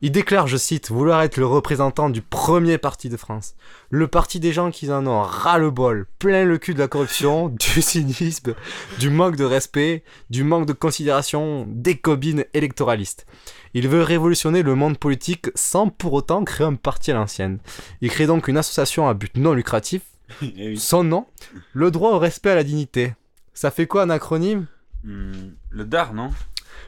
[0.00, 3.56] Il déclare, je cite, vouloir être le représentant du premier parti de France.
[3.90, 7.82] Le parti des gens qui en ont ras-le-bol, plein le cul de la corruption, du
[7.82, 8.54] cynisme,
[9.00, 13.26] du manque de respect, du manque de considération, des cobines électoralistes.
[13.74, 17.58] Il veut révolutionner le monde politique sans pour autant créer un parti à l'ancienne.
[18.00, 20.02] Il crée donc une association à but non lucratif.
[20.42, 20.76] Eh.
[20.76, 21.26] Son nom,
[21.72, 23.14] le droit au respect à la dignité.
[23.54, 24.66] Ça fait quoi un acronyme?
[25.02, 26.30] Hmm, le DAR, non?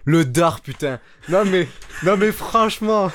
[0.05, 0.99] Le DAR, putain.
[1.29, 1.69] Non mais,
[2.03, 3.11] non mais franchement.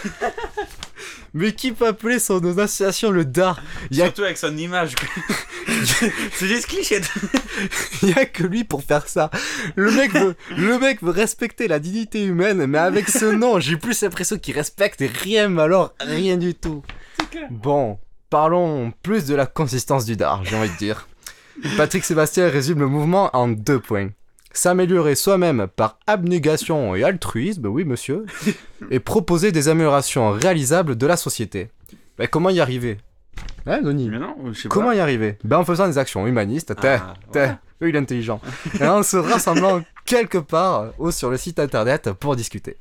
[1.34, 3.62] Mais qui peut appeler son association le DAR
[3.92, 4.96] Il y a, Surtout avec son image.
[4.96, 5.08] quoi.
[6.34, 7.02] c'est juste cliché.
[8.02, 9.30] il y a que lui pour faire ça.
[9.76, 13.76] Le mec veut, le mec veut respecter la dignité humaine, mais avec ce nom, j'ai
[13.76, 16.84] plus l'impression qu'il respecte rien, mais alors rien du tout.
[17.50, 21.08] Bon, parlons plus de la consistance du DAR, j'ai envie de dire.
[21.76, 24.10] Patrick Sébastien résume le mouvement en deux points.
[24.58, 28.26] S'améliorer soi-même par abnégation et altruisme, oui monsieur,
[28.90, 31.70] et proposer des améliorations réalisables de la société.
[32.18, 32.98] Mais comment y arriver?
[33.68, 34.96] Hein, Mais non, je sais Comment pas.
[34.96, 35.38] y arriver?
[35.44, 37.50] Ben en faisant des actions humanistes, t'es, Ah, t'es,
[37.82, 38.40] eux, il est intelligent.
[38.80, 42.78] Et en se rassemblant quelque part ou sur le site internet pour discuter.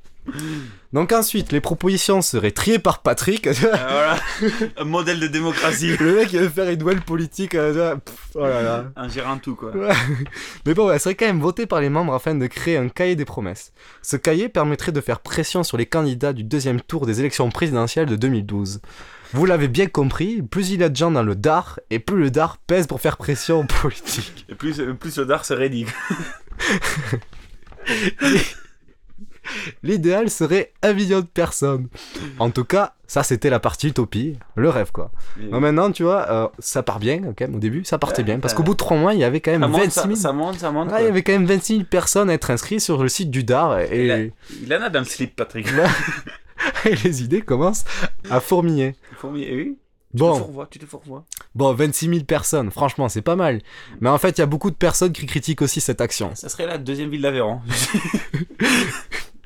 [0.93, 3.49] Donc ensuite, les propositions seraient triées par Patrick.
[3.49, 4.17] voilà,
[4.77, 5.97] un modèle de démocratie.
[5.99, 7.55] Le mec, il veut faire une duel politique.
[7.55, 8.85] euh, pff, oh là là.
[8.97, 9.71] En gérant tout, quoi.
[9.77, 9.93] Ouais.
[10.67, 13.17] Mais bon, elle serait quand même votée par les membres afin de créer un cahier
[13.17, 13.73] des promesses.
[14.03, 18.07] Ce cahier permettrait de faire pression sur les candidats du deuxième tour des élections présidentielles
[18.07, 18.81] de 2012.
[19.33, 22.19] Vous l'avez bien compris, plus il y a de gens dans le DAR, et plus
[22.19, 24.47] le DAR pèse pour faire pression aux politiques.
[24.49, 25.89] Et plus, plus le dard se rédigue.
[29.83, 31.89] L'idéal serait un million de personnes.
[32.39, 35.11] En tout cas, ça c'était la partie utopie, le rêve quoi.
[35.39, 35.49] Oui.
[35.51, 38.39] Donc maintenant, tu vois, euh, ça part bien quand même au début, ça partait bien.
[38.41, 40.03] Parce qu'au bout de 3 mois, il y avait quand même Ça monte, 26 ça,
[40.03, 40.15] 000.
[40.17, 40.91] ça monte, ça monte.
[40.93, 43.31] Ouais, il y avait quand même 26 000 personnes à être inscrites sur le site
[43.31, 44.33] du DAR et,
[44.63, 45.67] Il en a dans le slip, Patrick.
[46.87, 47.85] et les idées commencent
[48.31, 48.95] à fourmiller.
[49.21, 49.77] Fourmi- eh oui.
[50.13, 50.35] Tu Bon.
[50.35, 51.25] te fourvoies, tu te fourvoies.
[51.57, 53.61] Bon, 26 000 personnes, franchement, c'est pas mal.
[54.01, 56.31] Mais en fait, il y a beaucoup de personnes qui critiquent aussi cette action.
[56.37, 57.61] Ça serait la deuxième ville d'Aveyron.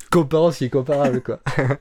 [0.12, 1.40] Comparons ce qui est comparable, quoi.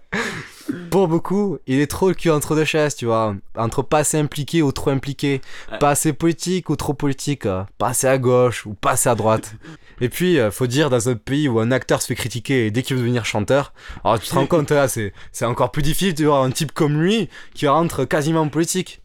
[0.91, 3.35] Pour beaucoup, il est trop le cul entre deux chaises, tu vois.
[3.55, 5.39] Entre pas assez impliqué ou trop impliqué.
[5.71, 5.77] Ouais.
[5.79, 7.45] Pas assez politique ou trop politique.
[7.45, 9.55] euh, Pas assez à gauche ou pas assez à droite.
[10.01, 12.83] Et puis, euh, faut dire, dans un pays où un acteur se fait critiquer dès
[12.83, 13.73] qu'il veut devenir chanteur,
[14.03, 16.71] alors tu te rends compte, là, c'est c'est encore plus difficile de voir un type
[16.73, 19.01] comme lui qui rentre quasiment en politique.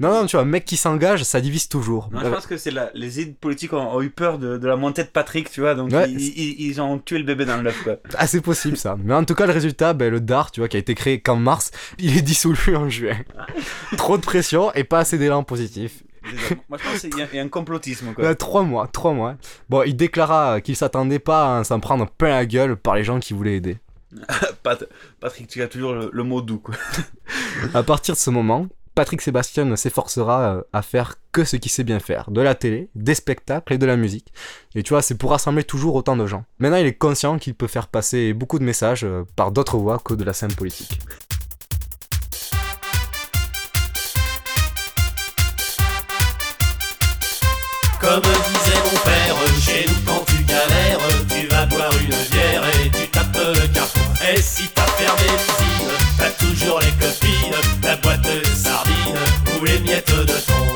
[0.00, 2.08] Non, non, tu vois, un mec qui s'engage, ça divise toujours.
[2.10, 2.90] Non, je pense que c'est la...
[2.94, 5.74] les élites politiques ont, ont eu peur de, de la montée de Patrick, tu vois,
[5.74, 6.10] donc Ouais.
[6.10, 7.96] ils, ils- ils ont tué le bébé dans l'œuf, quoi.
[8.18, 8.96] Ah, c'est possible ça.
[9.04, 11.20] Mais en tout cas, le résultat, ben, le DAR, tu vois, qui a été créé
[11.20, 13.18] qu'en mars, il est dissolu en juin.
[13.98, 16.02] Trop de pression et pas assez d'élan positif.
[16.68, 18.34] Moi, je pense qu'il y, a- il y a un complotisme, quoi.
[18.34, 19.36] Trois mois, trois mois.
[19.68, 23.20] Bon, il déclara qu'il s'attendait pas à s'en prendre plein la gueule par les gens
[23.20, 23.78] qui voulaient aider.
[24.62, 24.84] Pat-
[25.20, 26.74] Patrick, tu as toujours le, le mot doux, quoi.
[27.74, 28.66] À partir de ce moment,
[29.00, 32.30] Patrick Sébastien s'efforcera euh, à faire que ce qu'il sait bien faire.
[32.30, 34.30] De la télé, des spectacles et de la musique.
[34.74, 36.44] Et tu vois, c'est pour rassembler toujours autant de gens.
[36.58, 40.00] Maintenant, il est conscient qu'il peut faire passer beaucoup de messages euh, par d'autres voies
[40.04, 41.00] que de la scène politique.
[54.30, 54.84] Et si t'as
[56.18, 58.26] t'as toujours les copines, la boîte
[59.64, 60.66] les miettes de thon.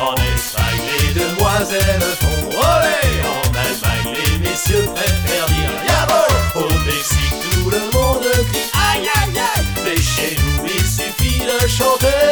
[0.00, 3.00] En Espagne, les demoiselles font olé.
[3.24, 6.64] En Allemagne, les messieurs préfèrent dire yabol.
[6.64, 9.66] Au Mexique, tout le monde crie aïe aïe aïe.
[9.84, 12.25] Mais chez nous, il suffit de chanter.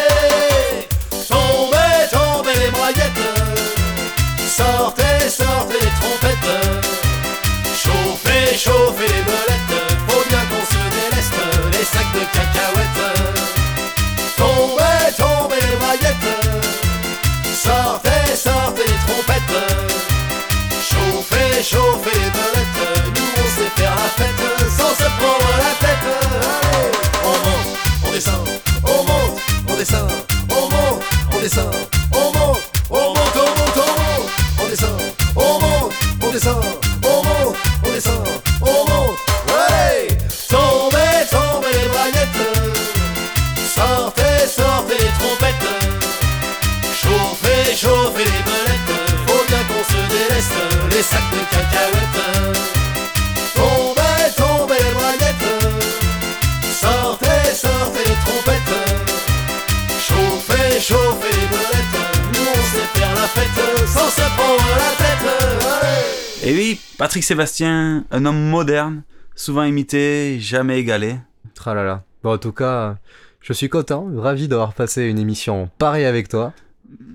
[67.14, 69.04] Patrick Sébastien, un homme moderne,
[69.36, 71.14] souvent imité, jamais égalé.
[71.54, 72.02] Tralala.
[72.24, 72.96] Bon, en tout cas,
[73.40, 76.52] je suis content, ravi d'avoir passé une émission pareille avec toi.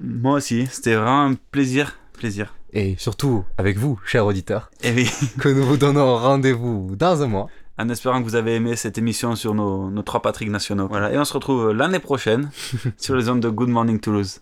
[0.01, 2.55] Moi aussi, c'était vraiment un plaisir, plaisir.
[2.71, 4.71] Et surtout avec vous, chers auditeurs.
[4.83, 5.11] Et oui.
[5.37, 7.47] que nous vous donnons rendez-vous dans un mois.
[7.77, 10.87] En espérant que vous avez aimé cette émission sur nos, nos trois Patrick nationaux.
[10.87, 12.51] Voilà, et on se retrouve l'année prochaine
[12.97, 14.39] sur les ondes de Good Morning Toulouse.